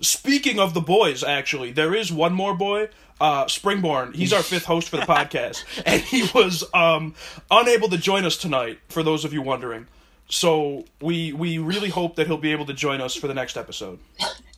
Speaking 0.02 0.60
of 0.60 0.74
the 0.74 0.82
boys, 0.82 1.24
actually, 1.24 1.72
there 1.72 1.96
is 1.96 2.12
one 2.12 2.34
more 2.34 2.56
boy, 2.56 2.90
uh, 3.22 3.46
Springborn. 3.46 4.14
He's 4.14 4.34
our 4.34 4.44
fifth 4.44 4.66
host 4.66 4.90
for 4.90 4.98
the 4.98 5.04
podcast, 5.08 5.64
and 5.86 6.02
he 6.02 6.28
was 6.36 6.66
um, 6.74 7.16
unable 7.50 7.88
to 7.88 7.98
join 7.98 8.26
us 8.26 8.36
tonight. 8.36 8.80
For 8.90 9.02
those 9.02 9.24
of 9.24 9.32
you 9.32 9.42
wondering, 9.42 9.88
so 10.28 10.84
we 11.00 11.32
we 11.32 11.58
really 11.58 11.90
hope 11.90 12.18
that 12.18 12.28
he'll 12.28 12.38
be 12.38 12.52
able 12.52 12.66
to 12.66 12.74
join 12.74 13.00
us 13.00 13.16
for 13.16 13.28
the 13.28 13.34
next 13.34 13.56
episode. 13.56 14.00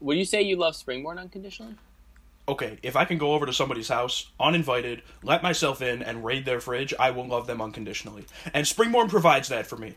Would 0.00 0.16
you 0.16 0.24
say 0.24 0.42
you 0.42 0.56
love 0.56 0.74
Springborn 0.74 1.18
unconditionally? 1.18 1.74
Okay, 2.48 2.78
if 2.82 2.96
I 2.96 3.04
can 3.04 3.18
go 3.18 3.32
over 3.32 3.44
to 3.44 3.52
somebody's 3.52 3.88
house 3.88 4.30
uninvited, 4.40 5.02
let 5.22 5.42
myself 5.42 5.82
in, 5.82 6.02
and 6.02 6.24
raid 6.24 6.46
their 6.46 6.60
fridge, 6.60 6.94
I 6.98 7.10
will 7.10 7.26
love 7.26 7.46
them 7.46 7.60
unconditionally. 7.60 8.24
And 8.54 8.64
Springborn 8.64 9.10
provides 9.10 9.48
that 9.48 9.66
for 9.66 9.76
me. 9.76 9.96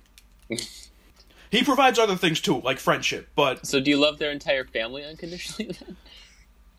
he 1.49 1.63
provides 1.63 1.97
other 1.97 2.17
things 2.17 2.41
too, 2.41 2.59
like 2.61 2.79
friendship, 2.79 3.29
but 3.35 3.65
So 3.65 3.79
do 3.79 3.89
you 3.89 3.97
love 3.97 4.19
their 4.19 4.31
entire 4.31 4.65
family 4.65 5.03
unconditionally? 5.05 5.77
Then? 5.79 5.95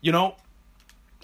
you 0.01 0.11
know, 0.11 0.35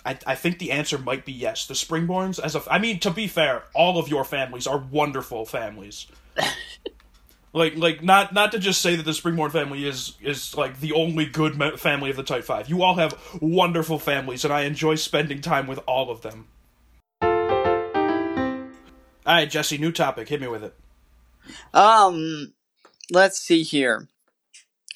I, 0.03 0.17
I 0.25 0.35
think 0.35 0.57
the 0.57 0.71
answer 0.71 0.97
might 0.97 1.25
be 1.25 1.33
yes. 1.33 1.67
The 1.67 1.75
Springborns, 1.75 2.39
as 2.39 2.55
a, 2.55 2.63
I 2.71 2.79
mean, 2.79 2.99
to 3.01 3.11
be 3.11 3.27
fair, 3.27 3.63
all 3.75 3.99
of 3.99 4.07
your 4.07 4.23
families 4.23 4.65
are 4.65 4.79
wonderful 4.79 5.45
families. 5.45 6.07
like, 7.53 7.75
like 7.75 8.03
not 8.03 8.33
not 8.33 8.51
to 8.51 8.59
just 8.59 8.81
say 8.81 8.95
that 8.95 9.03
the 9.03 9.11
Springborn 9.11 9.51
family 9.51 9.87
is 9.87 10.15
is 10.21 10.55
like 10.55 10.79
the 10.79 10.93
only 10.93 11.25
good 11.25 11.57
me- 11.57 11.77
family 11.77 12.09
of 12.09 12.15
the 12.15 12.23
Type 12.23 12.43
Five. 12.43 12.69
You 12.69 12.83
all 12.83 12.95
have 12.95 13.19
wonderful 13.41 13.99
families, 13.99 14.43
and 14.43 14.53
I 14.53 14.61
enjoy 14.61 14.95
spending 14.95 15.41
time 15.41 15.67
with 15.67 15.79
all 15.87 16.11
of 16.11 16.21
them. 16.21 16.47
All 19.29 19.35
right, 19.35 19.49
Jesse, 19.49 19.77
new 19.77 19.91
topic. 19.91 20.29
Hit 20.29 20.41
me 20.41 20.47
with 20.47 20.63
it. 20.63 20.73
Um, 21.73 22.53
let's 23.11 23.39
see 23.39 23.63
here. 23.63 24.07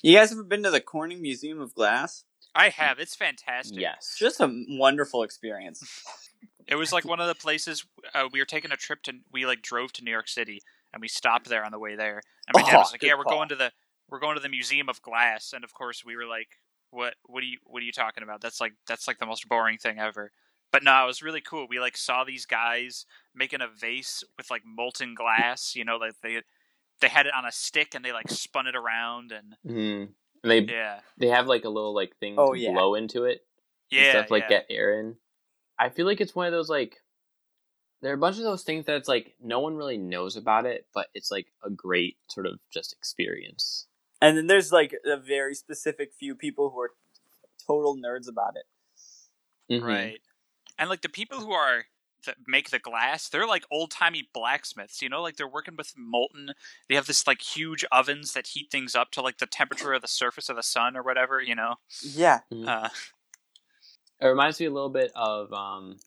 You 0.01 0.17
guys 0.17 0.31
ever 0.31 0.43
been 0.43 0.63
to 0.63 0.71
the 0.71 0.81
Corning 0.81 1.21
Museum 1.21 1.61
of 1.61 1.73
Glass? 1.73 2.23
I 2.55 2.69
have. 2.69 2.99
It's 2.99 3.15
fantastic. 3.15 3.79
yes. 3.79 4.15
Just 4.17 4.39
a 4.39 4.63
wonderful 4.69 5.23
experience. 5.23 5.83
It 6.65 6.75
was 6.75 6.93
like 6.93 7.03
one 7.03 7.19
of 7.19 7.27
the 7.27 7.35
places 7.35 7.85
uh, 8.15 8.29
we 8.31 8.39
were 8.39 8.45
taking 8.45 8.71
a 8.71 8.77
trip 8.77 9.03
to. 9.03 9.11
We 9.33 9.45
like 9.45 9.61
drove 9.61 9.91
to 9.93 10.03
New 10.03 10.11
York 10.11 10.29
City 10.29 10.61
and 10.93 11.01
we 11.01 11.07
stopped 11.07 11.47
there 11.49 11.65
on 11.65 11.71
the 11.71 11.79
way 11.79 11.95
there. 11.95 12.21
And 12.47 12.53
my 12.53 12.61
dad 12.61 12.75
Oh, 12.75 12.79
was 12.79 12.91
like, 12.91 13.03
"Yeah, 13.03 13.15
we're 13.17 13.23
call. 13.23 13.37
going 13.37 13.49
to 13.49 13.55
the 13.55 13.71
we're 14.09 14.19
going 14.19 14.35
to 14.35 14.41
the 14.41 14.49
Museum 14.49 14.89
of 14.89 15.01
Glass." 15.01 15.53
And 15.53 15.63
of 15.63 15.73
course, 15.73 16.03
we 16.05 16.15
were 16.15 16.25
like, 16.25 16.59
"What? 16.91 17.15
What 17.25 17.41
are 17.43 17.47
you? 17.47 17.57
What 17.65 17.81
are 17.81 17.85
you 17.85 17.91
talking 17.91 18.23
about? 18.23 18.41
That's 18.41 18.61
like 18.61 18.73
that's 18.87 19.07
like 19.07 19.19
the 19.19 19.25
most 19.25 19.47
boring 19.49 19.77
thing 19.77 19.99
ever." 19.99 20.31
But 20.71 20.83
no, 20.83 21.03
it 21.03 21.07
was 21.07 21.21
really 21.21 21.41
cool. 21.41 21.67
We 21.69 21.79
like 21.79 21.97
saw 21.97 22.23
these 22.23 22.45
guys 22.45 23.05
making 23.35 23.61
a 23.61 23.67
vase 23.67 24.23
with 24.37 24.49
like 24.49 24.63
molten 24.65 25.13
glass. 25.15 25.75
You 25.75 25.85
know, 25.85 25.97
like 25.97 26.13
they 26.23 26.41
they 27.01 27.09
had 27.09 27.25
it 27.27 27.33
on 27.33 27.45
a 27.45 27.51
stick 27.51 27.93
and 27.95 28.03
they 28.03 28.11
like 28.11 28.29
spun 28.29 28.67
it 28.67 28.75
around 28.75 29.31
and 29.31 29.55
Mhm. 29.65 30.13
And 30.43 30.51
they 30.51 30.59
yeah, 30.61 30.99
they 31.17 31.27
have 31.27 31.47
like 31.47 31.63
a 31.65 31.69
little 31.69 31.93
like 31.93 32.15
thing 32.17 32.35
Oh, 32.37 32.53
to 32.53 32.59
yeah. 32.59 32.71
blow 32.71 32.95
into 32.95 33.25
it. 33.25 33.45
and 33.91 34.01
yeah, 34.01 34.09
stuff 34.11 34.31
like 34.31 34.43
yeah. 34.43 34.49
get 34.49 34.65
air 34.69 34.99
in. 34.99 35.15
I 35.77 35.89
feel 35.89 36.05
like 36.07 36.19
it's 36.21 36.33
one 36.35 36.47
of 36.47 36.51
those 36.53 36.69
like 36.69 37.02
there 38.03 38.11
are 38.11 38.15
a 38.15 38.19
bunch 38.19 38.35
of 38.37 38.43
those 38.43 38.63
things 38.63 38.85
that's 38.85 39.07
like 39.07 39.33
no 39.41 39.61
one 39.61 39.77
really 39.77 39.97
knows 39.97 40.35
about 40.35 40.65
it, 40.65 40.85
but 40.93 41.07
it's 41.13 41.31
like 41.31 41.47
a 41.63 41.69
great 41.69 42.17
sort 42.27 42.45
of 42.45 42.59
just 42.69 42.91
experience. 42.91 43.87
And 44.21 44.37
then 44.37 44.47
there's 44.47 44.73
like 44.73 44.93
a 45.05 45.15
very 45.15 45.55
specific 45.55 46.11
few 46.13 46.35
people 46.35 46.69
who 46.69 46.81
are 46.81 46.91
total 47.65 47.95
nerds 47.95 48.27
about 48.27 48.55
it. 48.57 48.65
Mhm. 49.73 49.83
Right. 49.83 50.21
And 50.77 50.89
like 50.89 51.01
the 51.01 51.07
people 51.07 51.39
who 51.39 51.53
are 51.53 51.85
that 52.25 52.35
make 52.45 52.71
the 52.71 52.79
glass, 52.79 53.29
they're 53.29 53.47
like 53.47 53.65
old 53.71 53.91
timey 53.91 54.27
blacksmiths, 54.33 55.01
you 55.01 55.07
know, 55.07 55.21
like 55.21 55.37
they're 55.37 55.47
working 55.47 55.75
with 55.77 55.93
molten 55.97 56.53
they 56.89 56.95
have 56.95 57.05
this 57.07 57.25
like 57.25 57.41
huge 57.41 57.85
ovens 57.89 58.33
that 58.33 58.47
heat 58.47 58.69
things 58.69 58.95
up 58.95 59.11
to 59.11 59.21
like 59.21 59.37
the 59.37 59.45
temperature 59.45 59.93
of 59.93 60.01
the 60.01 60.07
surface 60.09 60.49
of 60.49 60.57
the 60.57 60.63
sun 60.63 60.97
or 60.97 61.03
whatever, 61.03 61.41
you 61.41 61.55
know. 61.55 61.75
Yeah. 62.01 62.41
Uh 62.67 62.89
It 64.19 64.27
reminds 64.27 64.59
me 64.59 64.65
a 64.67 64.71
little 64.71 64.89
bit 64.89 65.11
of 65.15 65.51
um 65.53 65.99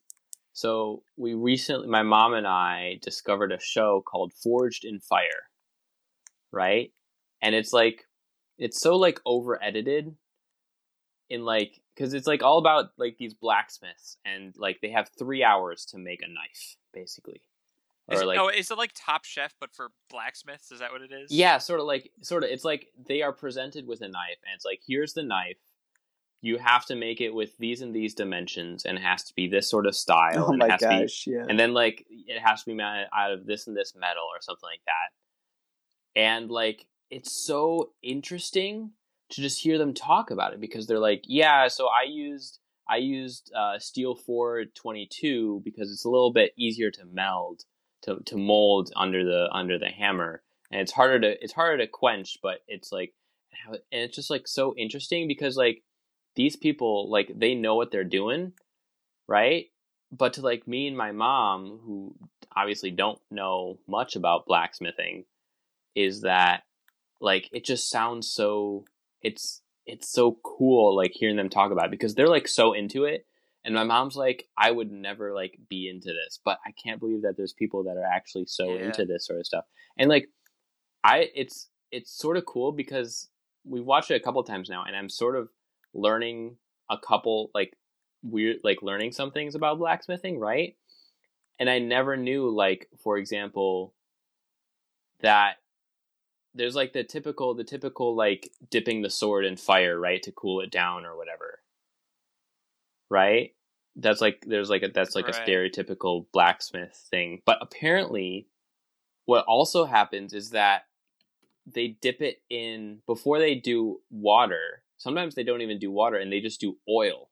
so 0.57 1.03
we 1.19 1.35
recently 1.35 1.87
my 1.87 2.03
mom 2.03 2.33
and 2.33 2.47
I 2.47 2.99
discovered 3.03 3.53
a 3.53 3.61
show 3.61 4.01
called 4.01 4.33
Forged 4.33 4.87
in 4.87 5.01
Fire. 5.01 5.51
Right? 6.51 6.95
And 7.43 7.55
it's 7.55 7.75
like 7.75 8.05
it's 8.57 8.81
so 8.81 8.97
like 8.97 9.21
over 9.27 9.63
edited 9.63 10.17
in 11.29 11.45
like 11.45 11.83
cuz 11.99 12.15
it's 12.15 12.27
like 12.27 12.43
all 12.43 12.57
about 12.57 12.87
like 12.97 13.19
these 13.19 13.35
blacksmiths 13.35 14.17
and 14.25 14.55
like 14.57 14.79
they 14.81 14.89
have 14.89 15.11
3 15.19 15.45
hours 15.45 15.85
to 15.91 15.99
make 15.99 16.23
a 16.23 16.27
knife 16.27 16.77
basically. 16.95 17.43
is, 18.11 18.23
like 18.23 18.39
oh, 18.39 18.49
is 18.49 18.71
it 18.71 18.79
like 18.79 18.93
Top 18.95 19.27
Chef 19.27 19.55
but 19.61 19.75
for 19.75 19.91
blacksmiths? 20.09 20.73
Is 20.73 20.79
that 20.79 20.91
what 20.91 21.03
it 21.03 21.13
is? 21.13 21.31
Yeah, 21.31 21.59
sort 21.59 21.81
of 21.81 21.87
like 21.87 22.13
sort 22.23 22.45
of 22.45 22.49
it's 22.49 22.65
like 22.65 22.87
they 22.97 23.21
are 23.21 23.33
presented 23.33 23.87
with 23.87 24.01
a 24.01 24.09
knife 24.09 24.41
and 24.47 24.55
it's 24.55 24.65
like 24.65 24.81
here's 24.87 25.13
the 25.13 25.23
knife. 25.23 25.59
You 26.47 26.59
have 26.59 26.87
to 26.87 26.95
make 26.95 27.21
it 27.21 27.35
with 27.35 27.57
these 27.59 27.83
and 27.83 27.95
these 27.95 28.15
dimensions 28.15 28.85
and 28.85 28.99
it 28.99 29.03
has 29.03 29.25
to 29.25 29.35
be 29.35 29.49
this 29.49 29.69
sort 29.69 29.87
of 29.87 29.97
style 29.97 30.47
Oh 30.49 30.53
and 30.53 30.63
it 30.63 30.69
my 30.69 30.77
to 30.77 30.89
be 30.89 31.01
gosh. 31.03 31.27
Yeah. 31.27 31.47
and 31.49 31.59
then 31.59 31.75
like 31.75 32.07
it 32.09 32.41
has 32.41 32.61
to 32.63 32.67
be 32.71 32.75
made 32.75 33.07
out 33.13 33.33
of 33.33 33.47
this 33.47 33.67
and 33.67 33.77
this 33.77 33.95
metal 33.95 34.25
or 34.25 34.41
something 34.41 34.69
like 34.69 34.83
that. 34.87 36.21
And 36.21 36.51
like 36.51 36.87
it's 37.11 37.33
so 37.33 37.91
interesting 38.03 38.93
to 39.31 39.41
just 39.41 39.61
hear 39.61 39.79
them 39.79 39.93
talk 39.95 40.31
about 40.31 40.53
it 40.53 40.61
because 40.61 40.87
they're 40.87 40.99
like, 40.99 41.25
yeah, 41.27 41.69
so 41.69 41.87
I 41.87 42.05
used 42.09 42.61
I 42.89 42.99
used 42.99 43.53
uh, 43.55 43.79
steel 43.79 44.15
422 44.15 45.63
because 45.65 45.91
it's 45.91 46.05
a 46.05 46.11
little 46.11 46.33
bit 46.33 46.53
easier 46.57 46.91
to 46.93 47.05
meld 47.05 47.63
to, 48.03 48.19
to 48.27 48.37
mold 48.37 48.93
under 48.95 49.25
the 49.25 49.49
under 49.51 49.79
the 49.79 49.89
hammer 49.89 50.43
and 50.71 50.81
it's 50.81 50.93
harder 50.93 51.19
to 51.21 51.43
it's 51.43 51.53
harder 51.53 51.79
to 51.79 51.87
quench 51.87 52.39
but 52.43 52.59
it's 52.69 52.93
like 52.93 53.15
and 53.69 53.81
it's 53.91 54.15
just 54.15 54.31
like 54.31 54.47
so 54.47 54.75
interesting 54.77 55.27
because 55.27 55.57
like 55.57 55.83
these 56.37 56.57
people 56.57 57.11
like 57.11 57.33
they 57.35 57.55
know 57.55 57.75
what 57.75 57.91
they're 57.91 58.05
doing 58.05 58.53
right? 59.29 59.67
But 60.13 60.35
to 60.35 60.41
like 60.43 60.69
me 60.69 60.87
and 60.87 60.97
my 60.97 61.13
mom 61.13 61.81
who 61.85 62.15
obviously 62.55 62.91
don't 62.91 63.19
know 63.31 63.79
much 63.89 64.17
about 64.17 64.47
blacksmithing 64.47 65.25
is 65.95 66.21
that 66.23 66.63
like 67.21 67.49
it 67.53 67.65
just 67.65 67.91
sounds 67.91 68.29
so 68.31 68.85
it's 69.23 69.63
it's 69.85 70.09
so 70.11 70.39
cool 70.45 70.97
like 70.97 71.13
hearing 71.13 71.37
them 71.37 71.49
talk 71.49 71.73
about 71.73 71.87
it 71.87 71.91
because 71.91 72.15
they're 72.15 72.29
like 72.29 72.49
so 72.49 72.73
into 72.73 73.05
it. 73.05 73.27
And 73.65 73.75
my 73.75 73.83
mom's 73.83 74.15
like 74.17 74.47
i 74.57 74.71
would 74.71 74.93
never 74.93 75.35
like 75.35 75.59
be 75.69 75.89
into 75.89 76.11
this 76.11 76.39
but 76.45 76.59
i 76.65 76.71
can't 76.71 77.01
believe 77.01 77.23
that 77.23 77.37
there's 77.37 77.53
people 77.53 77.83
that 77.85 77.97
are 77.97 78.05
actually 78.05 78.47
so 78.47 78.77
Yeah. 78.77 78.85
into 78.87 79.05
this 79.05 79.27
sort 79.27 79.41
of 79.41 79.47
stuff. 79.47 79.65
And 79.99 80.09
like 80.09 80.29
i 81.03 81.31
it's 81.35 81.69
it's 81.91 82.17
sort 82.17 82.37
of 82.37 82.47
cool 82.47 82.71
because 82.71 83.29
we've 83.65 83.85
watched 83.85 84.13
it 84.13 84.15
a 84.15 84.25
couple 84.25 84.43
times 84.45 84.69
now 84.69 84.85
and 84.87 84.95
i'm 84.95 85.09
sort 85.09 85.35
of 85.35 85.49
learning 85.95 86.57
a 86.91 86.99
couple 86.99 87.51
like 87.55 87.77
weird 88.23 88.59
like 88.65 88.83
learning 88.83 89.13
some 89.13 89.31
things 89.31 89.55
about 89.55 89.79
blacksmithing 89.79 90.39
right? 90.39 90.77
And 91.59 91.71
i 91.71 91.79
never 91.79 92.17
knew 92.17 92.51
like 92.51 92.89
for 93.03 93.17
example 93.17 93.95
that 95.21 95.57
there's 96.57 96.75
like 96.75 96.93
the 96.93 97.05
typical 97.05 97.55
the 97.55 97.65
typical 97.65 98.17
like 98.17 98.51
dipping 98.71 99.03
the 99.03 99.11
sword 99.11 99.45
in 99.45 99.57
fire 99.57 99.99
right 99.99 100.23
to 100.23 100.33
cool 100.33 100.61
it 100.61 100.71
down 100.71 101.05
or 101.05 101.17
whatever. 101.17 101.61
Right? 103.11 103.55
That's 103.95 104.21
like 104.21 104.45
there's 104.47 104.71
like 104.71 104.83
a 104.83 104.89
that's 104.89 105.15
like 105.15 105.29
a 105.29 105.33
stereotypical 105.33 106.27
blacksmith 106.33 106.95
thing. 107.11 107.43
But 107.45 107.59
apparently 107.61 108.49
what 109.27 109.45
also 109.45 109.85
happens 109.85 110.33
is 110.33 110.51
that 110.51 110.83
they 111.67 111.89
dip 111.89 112.23
it 112.23 112.43
in 112.49 113.01
before 113.07 113.39
they 113.39 113.55
do 113.55 114.01
water 114.11 114.83
sometimes 114.99 115.35
they 115.35 115.43
don't 115.43 115.63
even 115.63 115.79
do 115.79 115.91
water 115.91 116.17
and 116.17 116.33
they 116.33 116.41
just 116.41 116.61
do 116.61 116.77
oil. 116.89 117.31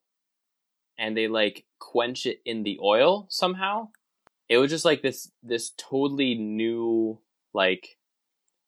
And 0.99 1.17
they 1.17 1.27
like 1.29 1.65
quench 1.79 2.27
it 2.27 2.41
in 2.45 2.63
the 2.63 2.79
oil 2.83 3.27
somehow. 3.29 3.89
It 4.49 4.59
was 4.59 4.71
just 4.71 4.85
like 4.85 5.03
this 5.03 5.31
this 5.43 5.73
totally 5.77 6.35
new 6.35 7.19
like 7.53 7.97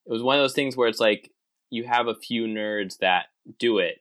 it 0.06 0.12
was 0.12 0.22
one 0.22 0.36
of 0.36 0.42
those 0.42 0.54
things 0.54 0.76
where 0.76 0.88
it's 0.88 1.00
like 1.00 1.30
you 1.70 1.84
have 1.84 2.06
a 2.06 2.14
few 2.14 2.46
nerds 2.46 2.98
that 2.98 3.26
do 3.58 3.78
it 3.78 4.00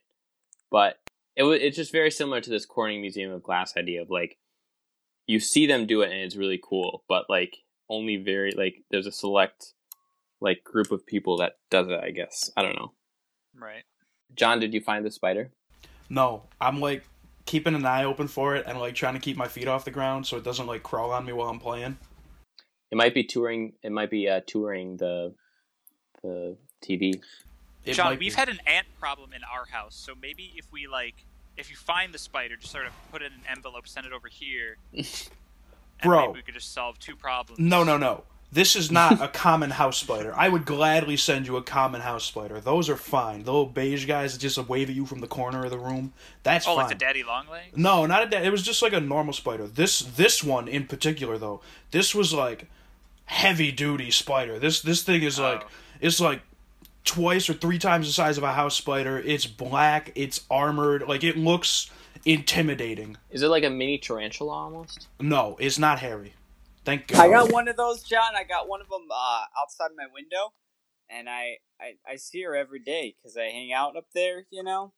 but 0.70 0.98
it 1.34 1.42
was 1.42 1.60
it's 1.60 1.76
just 1.76 1.92
very 1.92 2.10
similar 2.10 2.40
to 2.40 2.50
this 2.50 2.64
Corning 2.64 3.00
Museum 3.00 3.30
of 3.30 3.42
Glass 3.42 3.76
idea 3.76 4.02
of 4.02 4.10
like 4.10 4.38
you 5.26 5.38
see 5.38 5.66
them 5.66 5.86
do 5.86 6.02
it 6.02 6.10
and 6.10 6.20
it's 6.20 6.36
really 6.36 6.60
cool 6.62 7.04
but 7.08 7.28
like 7.28 7.58
only 7.88 8.16
very 8.16 8.52
like 8.52 8.82
there's 8.90 9.06
a 9.06 9.12
select 9.12 9.74
like 10.40 10.64
group 10.64 10.90
of 10.92 11.06
people 11.06 11.36
that 11.38 11.58
does 11.70 11.88
it 11.88 12.00
I 12.02 12.10
guess. 12.10 12.50
I 12.56 12.62
don't 12.62 12.76
know. 12.76 12.92
Right. 13.54 13.84
John 14.34 14.60
did 14.60 14.74
you 14.74 14.80
find 14.80 15.04
the 15.04 15.10
spider 15.10 15.50
No, 16.08 16.42
I'm 16.60 16.80
like 16.80 17.04
keeping 17.46 17.74
an 17.74 17.86
eye 17.86 18.04
open 18.04 18.26
for 18.28 18.56
it 18.56 18.64
and 18.66 18.78
like 18.78 18.94
trying 18.94 19.14
to 19.14 19.20
keep 19.20 19.36
my 19.36 19.46
feet 19.48 19.68
off 19.68 19.84
the 19.84 19.90
ground 19.90 20.26
so 20.26 20.36
it 20.36 20.44
doesn't 20.44 20.66
like 20.66 20.82
crawl 20.82 21.12
on 21.12 21.24
me 21.24 21.32
while 21.32 21.48
I'm 21.48 21.60
playing. 21.60 21.96
it 22.90 22.96
might 22.96 23.14
be 23.14 23.22
touring 23.24 23.74
it 23.82 23.92
might 23.92 24.10
be 24.10 24.28
uh 24.28 24.40
touring 24.46 24.96
the 24.96 25.34
the 26.22 26.56
TV 26.84 27.20
It 27.84 27.94
John, 27.94 28.10
we've 28.10 28.18
be. 28.18 28.30
had 28.30 28.48
an 28.48 28.58
ant 28.66 28.86
problem 28.98 29.32
in 29.32 29.42
our 29.44 29.66
house, 29.66 29.94
so 29.94 30.12
maybe 30.20 30.52
if 30.56 30.72
we 30.72 30.86
like, 30.88 31.14
if 31.56 31.70
you 31.70 31.76
find 31.76 32.12
the 32.12 32.18
spider, 32.18 32.56
just 32.56 32.72
sort 32.72 32.86
of 32.86 32.92
put 33.12 33.22
it 33.22 33.26
in 33.26 33.32
an 33.34 33.44
envelope, 33.48 33.86
send 33.86 34.06
it 34.06 34.12
over 34.12 34.26
here, 34.28 34.76
and 34.92 35.06
Bro. 36.02 36.26
maybe 36.28 36.32
we 36.40 36.42
could 36.42 36.54
just 36.54 36.74
solve 36.74 36.98
two 36.98 37.14
problems. 37.16 37.60
No, 37.60 37.84
no, 37.84 37.96
no. 37.96 38.24
This 38.52 38.76
is 38.76 38.90
not 38.90 39.20
a 39.20 39.28
common 39.28 39.70
house 39.70 39.98
spider. 39.98 40.32
I 40.36 40.48
would 40.48 40.64
gladly 40.64 41.16
send 41.16 41.46
you 41.46 41.56
a 41.56 41.62
common 41.62 42.00
house 42.00 42.24
spider. 42.24 42.60
Those 42.60 42.88
are 42.88 42.96
fine. 42.96 43.42
The 43.42 43.52
little 43.52 43.66
beige 43.66 44.06
guys 44.06 44.32
that 44.32 44.38
just 44.40 44.56
wave 44.68 44.88
at 44.88 44.94
you 44.96 45.04
from 45.06 45.20
the 45.20 45.26
corner 45.26 45.64
of 45.64 45.70
the 45.70 45.78
room. 45.78 46.12
That's 46.42 46.66
Oh, 46.66 46.70
fine. 46.70 46.76
like 46.84 46.88
the 46.88 46.94
daddy 46.94 47.22
long 47.24 47.46
leg? 47.48 47.76
No, 47.76 48.06
not 48.06 48.22
a 48.22 48.26
da- 48.28 48.42
it 48.42 48.50
was 48.50 48.62
just 48.62 48.82
like 48.82 48.92
a 48.92 49.00
normal 49.00 49.32
spider. 49.34 49.66
This 49.66 49.98
this 49.98 50.42
one 50.44 50.68
in 50.68 50.86
particular 50.86 51.38
though, 51.38 51.60
this 51.90 52.14
was 52.14 52.32
like 52.32 52.66
heavy 53.26 53.72
duty 53.72 54.10
spider. 54.10 54.58
This 54.58 54.80
this 54.80 55.02
thing 55.02 55.22
is 55.22 55.38
like 55.38 55.62
Oh. 55.64 55.68
it's 56.00 56.20
like 56.20 56.42
twice 57.04 57.50
or 57.50 57.54
three 57.54 57.78
times 57.78 58.06
the 58.06 58.12
size 58.12 58.38
of 58.38 58.44
a 58.44 58.52
house 58.52 58.76
spider. 58.76 59.18
It's 59.18 59.46
black, 59.46 60.12
it's 60.14 60.44
armored, 60.50 61.02
like 61.08 61.24
it 61.24 61.36
looks 61.36 61.90
intimidating. 62.24 63.16
Is 63.30 63.42
it 63.42 63.48
like 63.48 63.64
a 63.64 63.70
mini 63.70 63.98
tarantula 63.98 64.52
almost? 64.52 65.08
No, 65.20 65.56
it's 65.60 65.78
not 65.78 65.98
hairy. 65.98 66.34
Thank 66.86 67.08
God. 67.08 67.18
I 67.18 67.28
got 67.28 67.52
one 67.52 67.66
of 67.66 67.76
those, 67.76 68.04
John. 68.04 68.36
I 68.36 68.44
got 68.44 68.68
one 68.68 68.80
of 68.80 68.88
them 68.88 69.08
uh, 69.12 69.42
outside 69.60 69.90
my 69.96 70.06
window, 70.14 70.54
and 71.10 71.28
I, 71.28 71.56
I, 71.80 71.94
I 72.08 72.14
see 72.14 72.44
her 72.44 72.54
every 72.54 72.78
day 72.78 73.16
because 73.16 73.36
I 73.36 73.46
hang 73.46 73.72
out 73.72 73.96
up 73.96 74.06
there, 74.14 74.46
you 74.52 74.62
know. 74.62 74.92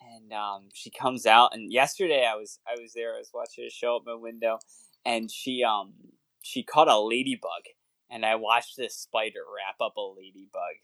And 0.00 0.32
um, 0.32 0.68
she 0.72 0.90
comes 0.90 1.26
out, 1.26 1.52
and 1.52 1.72
yesterday 1.72 2.24
I 2.24 2.36
was 2.36 2.60
I 2.68 2.80
was 2.80 2.92
there. 2.94 3.16
I 3.16 3.18
was 3.18 3.32
watching 3.34 3.64
a 3.64 3.70
show 3.70 3.96
at 3.96 4.06
my 4.06 4.14
window, 4.14 4.60
and 5.04 5.28
she 5.28 5.64
um 5.64 5.94
she 6.40 6.62
caught 6.62 6.86
a 6.86 7.00
ladybug, 7.00 7.64
and 8.08 8.24
I 8.24 8.36
watched 8.36 8.76
this 8.76 8.96
spider 8.96 9.40
wrap 9.40 9.84
up 9.84 9.96
a 9.96 10.00
ladybug. 10.00 10.76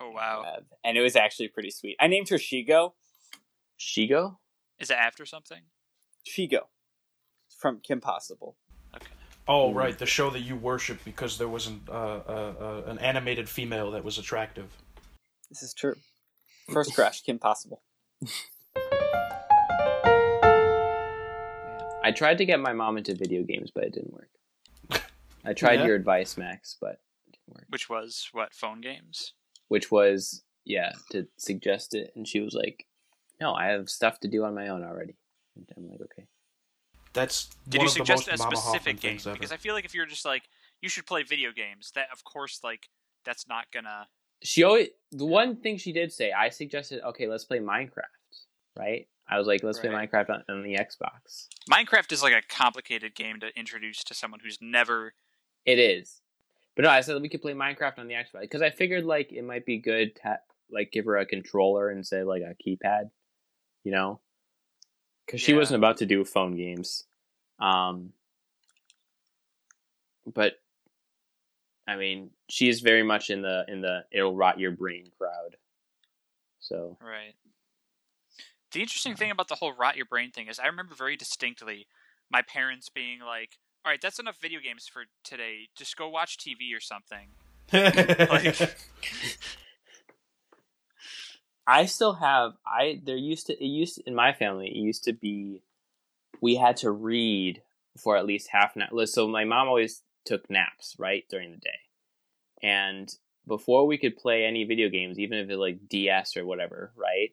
Oh 0.00 0.10
wow. 0.10 0.42
web, 0.42 0.64
and 0.82 0.98
it 0.98 1.02
was 1.02 1.14
actually 1.14 1.48
pretty 1.48 1.70
sweet. 1.70 1.96
I 2.00 2.08
named 2.08 2.30
her 2.30 2.36
Shego. 2.36 2.94
Shego? 3.78 4.38
Is 4.80 4.90
it 4.90 4.96
after 4.96 5.24
something? 5.24 5.62
Shego 6.28 6.62
from 7.60 7.78
Kim 7.80 8.00
Possible. 8.00 8.56
Oh 9.46 9.72
right, 9.74 9.96
the 9.98 10.06
show 10.06 10.30
that 10.30 10.40
you 10.40 10.56
worship 10.56 11.04
because 11.04 11.36
there 11.36 11.48
was 11.48 11.66
an 11.66 11.82
uh, 11.88 11.92
uh, 11.92 12.54
uh, 12.86 12.90
an 12.90 12.98
animated 12.98 13.48
female 13.48 13.90
that 13.90 14.02
was 14.02 14.16
attractive. 14.18 14.70
This 15.50 15.62
is 15.62 15.74
true. 15.74 15.96
First 16.72 16.94
crush, 16.94 17.20
Kim 17.22 17.38
Possible. 17.38 17.82
I 22.02 22.12
tried 22.14 22.38
to 22.38 22.44
get 22.44 22.60
my 22.60 22.72
mom 22.72 22.98
into 22.98 23.14
video 23.14 23.42
games, 23.42 23.70
but 23.74 23.84
it 23.84 23.92
didn't 23.94 24.12
work. 24.12 24.30
I 25.44 25.52
tried 25.56 25.80
Yeah. 25.80 25.86
your 25.86 25.96
advice, 25.96 26.36
Max, 26.36 26.76
but 26.80 27.00
it 27.26 27.32
didn't 27.32 27.54
work. 27.54 27.66
Which 27.70 27.88
was 27.88 28.28
what 28.32 28.54
phone 28.54 28.80
games? 28.82 29.32
Which 29.68 29.90
was, 29.90 30.42
yeah, 30.64 30.92
to 31.12 31.26
suggest 31.38 31.94
it, 31.94 32.12
and 32.14 32.28
she 32.28 32.40
was 32.40 32.54
like, 32.54 32.86
"No, 33.40 33.54
I 33.54 33.66
have 33.66 33.88
stuff 33.88 34.20
to 34.20 34.28
do 34.28 34.44
on 34.44 34.54
my 34.54 34.68
own 34.68 34.82
already." 34.84 35.16
And 35.56 35.66
I'm 35.76 35.88
like, 35.88 36.00
"Okay." 36.02 36.26
That's 37.14 37.48
Did 37.68 37.78
one 37.78 37.84
you 37.84 37.88
of 37.88 37.94
the 37.94 37.98
suggest 37.98 38.28
most 38.28 38.40
a 38.40 38.42
Mama 38.44 38.56
specific 38.56 38.96
Hoffman 38.96 39.16
game? 39.16 39.32
Because 39.32 39.52
I 39.52 39.56
feel 39.56 39.74
like 39.74 39.84
if 39.84 39.94
you're 39.94 40.06
just 40.06 40.24
like 40.24 40.42
you 40.82 40.88
should 40.88 41.06
play 41.06 41.22
video 41.22 41.52
games, 41.52 41.92
that 41.94 42.08
of 42.12 42.24
course 42.24 42.60
like 42.62 42.88
that's 43.24 43.48
not 43.48 43.66
gonna. 43.72 44.08
She 44.42 44.64
always 44.64 44.88
the 45.12 45.24
one 45.24 45.56
thing 45.56 45.78
she 45.78 45.92
did 45.92 46.12
say. 46.12 46.32
I 46.32 46.50
suggested, 46.50 47.00
"Okay, 47.02 47.26
let's 47.26 47.44
play 47.44 47.60
Minecraft." 47.60 48.02
Right? 48.76 49.08
I 49.28 49.38
was 49.38 49.46
like, 49.46 49.62
"Let's 49.62 49.78
play 49.78 49.88
Minecraft 49.88 50.28
on, 50.28 50.44
on 50.48 50.62
the 50.62 50.74
Xbox." 50.74 51.46
Minecraft 51.70 52.12
is 52.12 52.22
like 52.22 52.34
a 52.34 52.42
complicated 52.48 53.14
game 53.14 53.40
to 53.40 53.56
introduce 53.58 54.04
to 54.04 54.14
someone 54.14 54.40
who's 54.42 54.58
never. 54.60 55.14
It 55.64 55.78
is. 55.78 56.20
But 56.76 56.82
no, 56.82 56.90
I 56.90 57.00
said 57.00 57.22
we 57.22 57.28
could 57.28 57.40
play 57.40 57.54
Minecraft 57.54 57.98
on 57.98 58.08
the 58.08 58.14
Xbox 58.14 58.40
because 58.42 58.60
I 58.60 58.70
figured 58.70 59.04
like 59.04 59.32
it 59.32 59.44
might 59.44 59.64
be 59.64 59.78
good 59.78 60.16
to 60.16 60.38
like 60.70 60.90
give 60.90 61.04
her 61.04 61.16
a 61.16 61.26
controller 61.26 61.90
instead 61.90 62.22
of 62.22 62.26
like 62.26 62.42
a 62.42 62.56
keypad, 62.62 63.10
you 63.84 63.92
know, 63.92 64.20
because 65.24 65.40
she 65.40 65.52
Yeah. 65.52 65.58
wasn't 65.58 65.78
about 65.78 65.98
to 65.98 66.06
do 66.06 66.24
phone 66.24 66.56
games. 66.56 67.04
Um, 67.58 68.12
but 70.26 70.60
I 71.86 71.96
mean, 71.96 72.30
she 72.48 72.68
is 72.68 72.80
very 72.80 73.02
much 73.02 73.30
in 73.30 73.42
the 73.42 73.64
in 73.68 73.80
the 73.80 74.04
it'll 74.10 74.34
rot 74.34 74.58
your 74.58 74.70
brain 74.70 75.10
crowd. 75.18 75.56
So 76.60 76.96
Right. 77.00 77.34
The 78.72 78.80
interesting 78.80 79.14
thing 79.14 79.30
about 79.30 79.48
the 79.48 79.54
whole 79.54 79.72
rot 79.72 79.96
your 79.96 80.06
brain 80.06 80.32
thing 80.32 80.48
is 80.48 80.58
I 80.58 80.66
remember 80.66 80.94
very 80.94 81.16
distinctly 81.16 81.86
my 82.30 82.42
parents 82.42 82.88
being 82.88 83.20
like, 83.20 83.58
"All 83.84 83.92
right, 83.92 84.00
that's 84.00 84.18
enough 84.18 84.40
video 84.40 84.58
games 84.58 84.88
for 84.88 85.04
today. 85.22 85.68
Just 85.76 85.96
go 85.96 86.08
watch 86.08 86.38
TV 86.38 86.74
or 86.74 86.80
something." 86.80 87.28
Like, 88.28 88.56
I 91.66 91.86
still 91.86 92.14
have 92.14 92.52
I 92.66 93.00
there 93.04 93.16
used 93.16 93.46
to 93.46 93.54
it 93.54 93.66
used 93.66 94.02
in 94.06 94.14
my 94.14 94.32
family 94.32 94.68
it 94.68 94.76
used 94.76 95.04
to 95.04 95.12
be 95.12 95.62
we 96.40 96.56
had 96.56 96.76
to 96.78 96.90
read 96.90 97.62
for 97.98 98.16
at 98.16 98.26
least 98.26 98.48
half 98.50 98.76
an 98.76 98.82
hour. 98.82 99.06
So 99.06 99.28
my 99.28 99.44
mom 99.44 99.68
always 99.68 100.02
took 100.24 100.50
naps 100.50 100.96
right 100.98 101.24
during 101.30 101.52
the 101.52 101.58
day, 101.58 101.78
and 102.62 103.14
before 103.46 103.86
we 103.86 103.98
could 103.98 104.16
play 104.16 104.44
any 104.44 104.64
video 104.64 104.88
games, 104.88 105.18
even 105.18 105.38
if 105.38 105.50
it 105.50 105.56
like 105.56 105.88
DS 105.88 106.36
or 106.36 106.44
whatever, 106.44 106.92
right? 106.96 107.30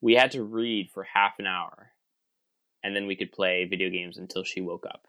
We 0.00 0.14
had 0.14 0.32
to 0.32 0.42
read 0.42 0.90
for 0.90 1.02
half 1.02 1.38
an 1.38 1.46
hour, 1.46 1.92
and 2.82 2.94
then 2.94 3.06
we 3.06 3.16
could 3.16 3.32
play 3.32 3.64
video 3.64 3.90
games 3.90 4.18
until 4.18 4.44
she 4.44 4.60
woke 4.60 4.84
up 4.86 5.06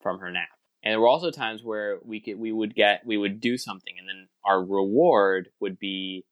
from 0.00 0.18
her 0.18 0.30
nap. 0.30 0.48
And 0.82 0.92
there 0.92 1.00
were 1.00 1.08
also 1.08 1.30
times 1.30 1.62
where 1.62 1.98
we 2.04 2.20
could 2.20 2.38
we 2.38 2.52
would 2.52 2.74
get 2.74 3.06
we 3.06 3.16
would 3.16 3.40
do 3.40 3.56
something, 3.56 3.94
and 3.98 4.08
then 4.08 4.28
our 4.44 4.62
reward 4.62 5.48
would 5.60 5.78
be 5.78 6.26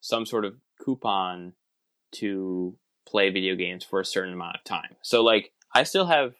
some 0.00 0.26
sort 0.26 0.44
of 0.44 0.54
coupon 0.84 1.52
to 2.12 2.76
play 3.06 3.30
video 3.30 3.54
games 3.54 3.84
for 3.84 4.00
a 4.00 4.04
certain 4.04 4.32
amount 4.32 4.56
of 4.56 4.64
time. 4.64 4.96
So 5.02 5.22
like 5.22 5.52
I 5.74 5.82
still 5.84 6.06
have 6.06 6.34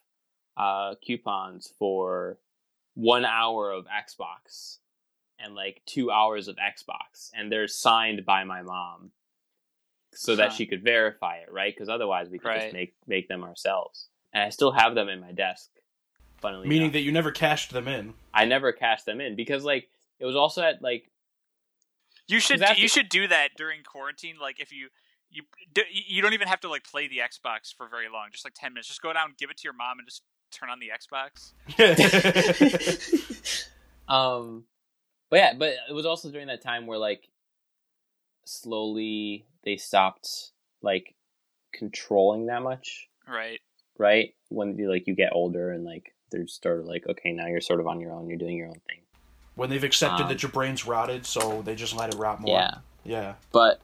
uh, 0.56 0.94
coupons 1.06 1.72
for 1.78 2.38
one 2.94 3.24
hour 3.24 3.70
of 3.70 3.86
Xbox 3.86 4.78
and 5.38 5.54
like 5.54 5.82
two 5.86 6.10
hours 6.10 6.46
of 6.48 6.56
Xbox, 6.56 7.30
and 7.34 7.50
they're 7.50 7.66
signed 7.68 8.24
by 8.26 8.44
my 8.44 8.62
mom 8.62 9.10
so 10.14 10.36
that 10.36 10.50
Huh. 10.50 10.54
she 10.56 10.66
could 10.66 10.84
verify 10.84 11.36
it, 11.38 11.50
right? 11.50 11.74
Because 11.74 11.88
otherwise 11.88 12.28
we 12.28 12.38
could 12.38 12.48
Right. 12.48 12.60
just 12.62 12.74
make 12.74 12.94
make 13.06 13.28
them 13.28 13.42
ourselves. 13.44 14.08
And 14.32 14.42
I 14.44 14.50
still 14.50 14.72
have 14.72 14.94
them 14.94 15.08
in 15.08 15.20
my 15.20 15.32
desk. 15.32 15.70
Funnily 16.40 16.68
Meaning 16.68 16.86
enough. 16.86 16.92
that 16.94 17.00
you 17.02 17.12
never 17.12 17.30
cashed 17.30 17.70
them 17.72 17.86
in. 17.88 18.14
I 18.34 18.44
never 18.46 18.72
cashed 18.72 19.06
them 19.06 19.20
in 19.20 19.36
because 19.36 19.64
like 19.64 19.88
it 20.18 20.26
was 20.26 20.36
also 20.36 20.62
at 20.62 20.82
like 20.82 21.10
you 22.28 22.40
should 22.40 22.60
That's- 22.60 22.78
you 22.78 22.88
should 22.88 23.08
do 23.08 23.26
that 23.28 23.50
during 23.56 23.82
quarantine. 23.82 24.36
Like 24.40 24.60
if 24.60 24.72
you 24.72 24.88
you 25.30 25.42
you 25.90 26.20
don't 26.22 26.34
even 26.34 26.48
have 26.48 26.60
to 26.60 26.68
like 26.68 26.84
play 26.84 27.08
the 27.08 27.18
Xbox 27.18 27.74
for 27.76 27.88
very 27.88 28.08
long. 28.12 28.26
Just 28.32 28.44
like 28.44 28.54
ten 28.54 28.72
minutes. 28.74 28.88
Just 28.88 29.02
go 29.02 29.12
down, 29.12 29.34
give 29.38 29.50
it 29.50 29.56
to 29.58 29.64
your 29.64 29.72
mom, 29.72 29.98
and 29.98 30.06
just 30.06 30.22
turn 30.50 30.68
on 30.68 30.78
the 30.80 30.90
Xbox. 30.92 31.52
um 34.08 34.64
but 35.30 35.36
yeah 35.36 35.52
but 35.56 35.74
it 35.88 35.92
was 35.92 36.06
also 36.06 36.30
during 36.30 36.48
that 36.48 36.62
time 36.62 36.86
where 36.86 36.98
like 36.98 37.28
slowly 38.44 39.46
they 39.64 39.76
stopped 39.76 40.28
like 40.82 41.14
controlling 41.72 42.46
that 42.46 42.62
much 42.62 43.08
Right. 43.28 43.60
right 43.98 44.34
when 44.48 44.76
you 44.76 44.90
like 44.90 45.06
you 45.06 45.14
get 45.14 45.30
older 45.32 45.70
and 45.70 45.84
like 45.84 46.12
they're 46.30 46.46
sort 46.48 46.80
of 46.80 46.86
like 46.86 47.06
okay 47.08 47.32
now 47.32 47.46
you're 47.46 47.60
sort 47.60 47.80
of 47.80 47.86
on 47.86 48.00
your 48.00 48.12
own 48.12 48.28
you're 48.28 48.38
doing 48.38 48.56
your 48.56 48.68
own 48.68 48.80
thing 48.88 49.00
when 49.54 49.70
they've 49.70 49.84
accepted 49.84 50.24
Um, 50.24 50.28
that 50.28 50.42
your 50.42 50.50
brain's 50.52 50.86
rotted, 50.86 51.26
so 51.26 51.62
they 51.62 51.74
just 51.74 51.94
let 51.96 52.12
it 52.14 52.18
rot 52.18 52.40
more. 52.40 52.56
yeah. 52.56 52.74
Yeah. 53.04 53.34
but 53.52 53.80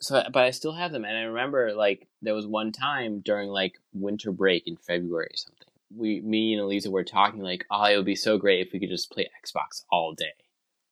so 0.00 0.24
but 0.32 0.42
i 0.42 0.50
still 0.50 0.72
have 0.72 0.90
them 0.90 1.04
and 1.04 1.16
i 1.16 1.22
remember 1.22 1.72
like 1.74 2.08
there 2.22 2.34
was 2.34 2.44
one 2.44 2.72
time 2.72 3.20
during 3.20 3.48
like 3.50 3.78
winter 3.92 4.32
break 4.32 4.66
in 4.66 4.76
february 4.76 5.26
or 5.30 5.36
something. 5.36 5.68
We 5.94 6.20
me 6.22 6.52
and 6.54 6.60
elisa 6.60 6.90
were 6.90 7.04
talking 7.04 7.40
like 7.40 7.64
oh 7.70 7.84
it 7.84 7.96
would 7.96 8.04
be 8.04 8.16
so 8.16 8.36
great 8.38 8.66
if 8.66 8.72
we 8.72 8.80
could 8.80 8.88
just 8.88 9.12
play 9.12 9.28
xbox 9.44 9.84
all 9.92 10.12
day 10.14 10.32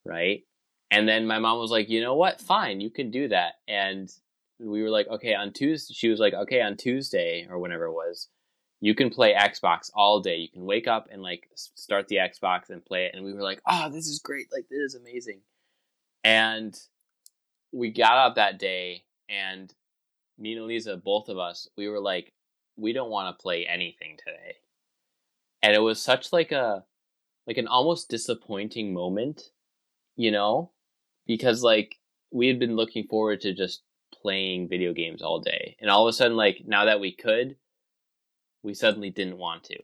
right? 0.05 0.45
And 0.93 1.09
then 1.09 1.27
my 1.27 1.39
mom 1.41 1.59
was 1.59 1.71
like 1.73 1.89
you 1.89 2.01
know 2.01 2.15
what? 2.15 2.41
Fine 2.41 2.81
you 2.81 2.91
can 2.91 3.11
do 3.11 3.27
that. 3.29 3.55
And 3.67 4.09
we 4.61 4.83
were 4.83 4.91
like 4.91 5.09
okay 5.09 5.35
on 5.35 5.53
tuesday 5.53 5.93
she 5.95 6.09
was 6.09 6.21
like 6.21 6.35
okay 6.35 6.61
on 6.61 6.77
tuesday 6.77 7.47
or 7.51 7.59
whenever 7.59 7.87
it 7.87 7.93
was 7.93 8.29
you 8.81 8.95
can 8.95 9.11
play 9.11 9.35
xbox 9.35 9.90
all 9.95 10.21
day 10.21 10.37
you 10.37 10.49
can 10.49 10.64
wake 10.64 10.88
up 10.88 11.09
and 11.11 11.23
like 11.23 11.49
start 11.55 12.09
the 12.09 12.16
xbox 12.16 12.71
and 12.71 12.85
play 12.85 13.05
it 13.05 13.14
and 13.14 13.25
we 13.25 13.33
were 13.33 13.43
like 13.43 13.61
oh 13.69 13.88
this 13.90 14.07
is 14.07 14.19
great 14.19 14.47
like 14.53 14.66
this 14.69 14.79
is 14.79 14.95
amazing 14.95 15.40
and 16.25 16.79
we 17.73 17.90
got 17.90 18.19
up 18.19 18.35
that 18.35 18.59
day 18.59 19.05
and 19.29 19.73
me 20.40 20.53
and 20.53 20.62
Elisa, 20.62 20.97
both 20.97 21.29
of 21.29 21.38
us, 21.38 21.69
we 21.77 21.88
were 21.88 22.01
like, 22.01 22.33
we 22.77 22.93
don't 22.93 23.11
want 23.11 23.37
to 23.37 23.43
play 23.43 23.66
anything 23.66 24.16
today. 24.16 24.57
And 25.62 25.75
it 25.75 25.81
was 25.81 26.01
such 26.01 26.33
like 26.33 26.51
a 26.51 26.85
like 27.47 27.59
an 27.59 27.69
almost 27.69 28.09
disappointing 28.09 28.95
moment, 28.95 29.51
you 30.16 30.31
know? 30.31 30.71
Because 31.27 31.62
like 31.62 31.97
we 32.31 32.49
had 32.49 32.59
been 32.59 32.77
looking 32.77 33.07
forward 33.07 33.43
to 33.43 33.53
just 33.53 33.83
playing 34.23 34.69
video 34.69 34.93
games 34.93 35.21
all 35.23 35.40
day. 35.40 35.77
And 35.81 35.90
all 35.90 36.07
of 36.07 36.11
a 36.11 36.12
sudden, 36.14 36.37
like 36.37 36.62
now 36.66 36.87
that 36.87 37.01
we 37.01 37.12
could, 37.12 37.57
we 38.62 38.75
suddenly 38.75 39.11
didn't 39.11 39.38
want 39.38 39.64
to. 39.64 39.79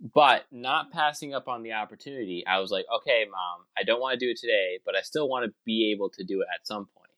But 0.00 0.46
not 0.50 0.90
passing 0.92 1.34
up 1.34 1.46
on 1.46 1.62
the 1.62 1.72
opportunity, 1.74 2.44
I 2.46 2.58
was 2.60 2.70
like, 2.70 2.86
okay, 3.00 3.26
mom, 3.30 3.66
I 3.76 3.82
don't 3.82 4.00
want 4.00 4.18
to 4.18 4.24
do 4.24 4.30
it 4.30 4.38
today, 4.38 4.78
but 4.84 4.96
I 4.96 5.02
still 5.02 5.28
want 5.28 5.44
to 5.44 5.52
be 5.66 5.92
able 5.92 6.08
to 6.10 6.24
do 6.24 6.40
it 6.40 6.46
at 6.54 6.66
some 6.66 6.86
point. 6.86 7.10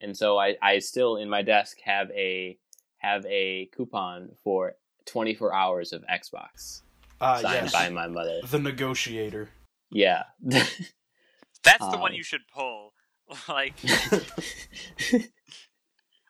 And 0.00 0.16
so 0.16 0.38
I, 0.38 0.54
I 0.62 0.78
still 0.78 1.16
in 1.16 1.28
my 1.28 1.42
desk 1.42 1.78
have 1.84 2.10
a 2.12 2.56
have 2.98 3.26
a 3.26 3.68
coupon 3.76 4.30
for 4.44 4.76
24 5.06 5.54
hours 5.54 5.92
of 5.92 6.04
Xbox 6.10 6.82
Uh, 7.20 7.40
signed 7.40 7.64
yes. 7.64 7.72
by 7.72 7.88
my 7.90 8.06
mother. 8.06 8.40
The 8.46 8.58
negotiator. 8.58 9.50
Yeah. 9.90 10.22
That's 10.42 11.86
the 11.90 11.98
one 11.98 12.12
Um, 12.12 12.16
you 12.16 12.22
should 12.22 12.46
pull. 12.52 12.92
Like, 13.48 13.74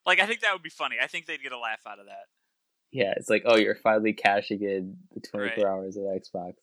like 0.07 0.21
I 0.21 0.27
think 0.27 0.41
that 0.41 0.53
would 0.53 0.63
be 0.63 0.71
funny. 0.71 0.97
I 1.03 1.09
think 1.09 1.27
they'd 1.27 1.43
get 1.43 1.51
a 1.51 1.59
laugh 1.59 1.81
out 1.87 1.99
of 1.99 2.07
that. 2.07 2.27
Yeah, 2.95 3.13
it's 3.17 3.29
like, 3.29 3.43
oh, 3.45 3.57
you're 3.57 3.75
finally 3.75 4.13
cashing 4.13 4.63
in 4.63 4.97
the 5.13 5.21
24 5.21 5.41
Right. 5.65 5.65
hours 5.65 5.97
of 5.97 6.05
Xbox. 6.05 6.55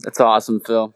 That's 0.00 0.20
awesome, 0.20 0.60
Phil. 0.60 0.94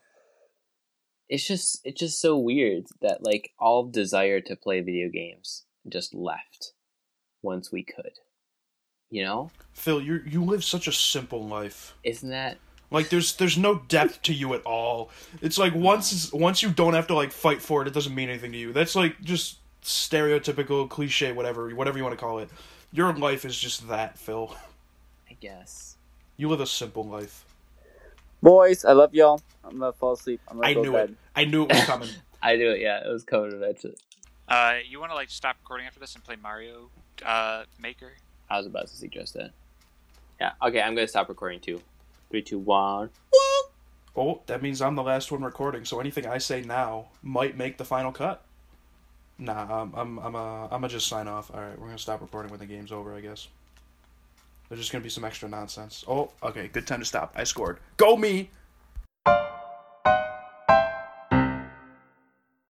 It's 1.28 1.46
just 1.46 1.80
it's 1.84 1.98
just 2.00 2.20
so 2.20 2.38
weird 2.38 2.86
that 3.02 3.22
like 3.24 3.50
all 3.58 3.84
desire 3.86 4.40
to 4.42 4.56
play 4.56 4.80
video 4.80 5.08
games 5.08 5.64
just 5.88 6.14
left 6.14 6.72
once 7.42 7.70
we 7.72 7.82
could. 7.82 8.12
You 9.10 9.24
know? 9.24 9.50
Phil, 9.72 10.00
you 10.00 10.22
you 10.26 10.44
live 10.44 10.62
such 10.64 10.86
a 10.86 10.92
simple 10.92 11.44
life. 11.46 11.94
Isn't 12.04 12.30
that 12.30 12.58
Like 12.92 13.08
there's 13.08 13.34
there's 13.36 13.58
no 13.58 13.76
depth 13.88 14.22
to 14.22 14.32
you 14.34 14.54
at 14.54 14.62
all. 14.62 15.10
It's 15.40 15.58
like 15.58 15.74
once 15.74 16.32
once 16.32 16.62
you 16.62 16.70
don't 16.70 16.94
have 16.94 17.06
to 17.08 17.14
like 17.14 17.32
fight 17.32 17.60
for 17.62 17.82
it, 17.82 17.88
it 17.88 17.94
doesn't 17.94 18.14
mean 18.14 18.28
anything 18.28 18.52
to 18.52 18.58
you. 18.58 18.72
That's 18.72 18.94
like 18.94 19.20
just 19.20 19.58
stereotypical 19.82 20.88
cliche 20.88 21.32
whatever 21.32 21.70
whatever 21.74 21.96
you 21.98 22.04
want 22.04 22.16
to 22.18 22.24
call 22.24 22.38
it. 22.40 22.50
Your 22.92 23.12
life 23.12 23.44
is 23.44 23.58
just 23.58 23.88
that, 23.88 24.18
Phil. 24.18 24.54
I 25.30 25.36
guess. 25.40 25.96
You 26.36 26.48
live 26.48 26.60
a 26.60 26.66
simple 26.66 27.04
life. 27.04 27.44
Boys, 28.42 28.84
I 28.84 28.92
love 28.92 29.14
y'all. 29.14 29.40
I'm 29.62 29.78
gonna 29.78 29.92
fall 29.92 30.12
asleep. 30.12 30.40
I'm 30.48 30.56
gonna 30.56 30.68
I 30.68 30.74
go 30.74 30.82
knew 30.82 30.92
bed. 30.92 31.10
it. 31.10 31.16
I 31.36 31.44
knew 31.44 31.64
it 31.64 31.72
was 31.72 31.84
coming. 31.84 32.08
I 32.42 32.56
knew 32.56 32.70
it, 32.70 32.80
yeah, 32.80 33.06
it 33.06 33.12
was 33.12 33.22
coming 33.22 33.52
eventually. 33.52 33.96
Uh, 34.48 34.76
you 34.88 34.98
want 34.98 35.12
to 35.12 35.14
like 35.14 35.30
stop 35.30 35.56
recording 35.62 35.86
after 35.86 36.00
this 36.00 36.14
and 36.14 36.24
play 36.24 36.36
Mario 36.42 36.88
uh, 37.24 37.64
Maker? 37.80 38.12
I 38.48 38.56
was 38.56 38.66
about 38.66 38.88
to 38.88 38.96
suggest 38.96 39.34
that. 39.34 39.50
Yeah, 40.40 40.52
okay, 40.62 40.80
I'm 40.80 40.94
gonna 40.94 41.06
stop 41.06 41.28
recording 41.28 41.60
too. 41.60 41.80
Three, 42.30 42.42
two, 42.42 42.58
one. 42.58 43.10
oh, 44.16 44.40
that 44.46 44.62
means 44.62 44.80
I'm 44.82 44.94
the 44.96 45.02
last 45.02 45.30
one 45.30 45.42
recording. 45.42 45.84
So 45.84 46.00
anything 46.00 46.26
I 46.26 46.38
say 46.38 46.62
now 46.62 47.08
might 47.22 47.56
make 47.56 47.76
the 47.76 47.84
final 47.84 48.10
cut. 48.10 48.42
Nah, 49.40 49.82
I'm 49.82 49.94
I'm 49.94 50.18
I'm 50.18 50.36
uh, 50.36 50.64
I'm 50.64 50.68
gonna 50.70 50.88
just 50.88 51.08
sign 51.08 51.26
off. 51.26 51.50
All 51.52 51.60
right, 51.60 51.78
we're 51.78 51.86
gonna 51.86 51.98
stop 51.98 52.20
recording 52.20 52.50
when 52.50 52.60
the 52.60 52.66
game's 52.66 52.92
over. 52.92 53.14
I 53.14 53.20
guess. 53.20 53.48
There's 54.68 54.78
just 54.78 54.92
gonna 54.92 55.02
be 55.02 55.08
some 55.10 55.24
extra 55.24 55.48
nonsense. 55.48 56.04
Oh, 56.06 56.30
okay, 56.42 56.68
good 56.68 56.86
time 56.86 57.00
to 57.00 57.06
stop. 57.06 57.32
I 57.34 57.44
scored. 57.44 57.78
Go 57.96 58.16
me. 58.16 58.50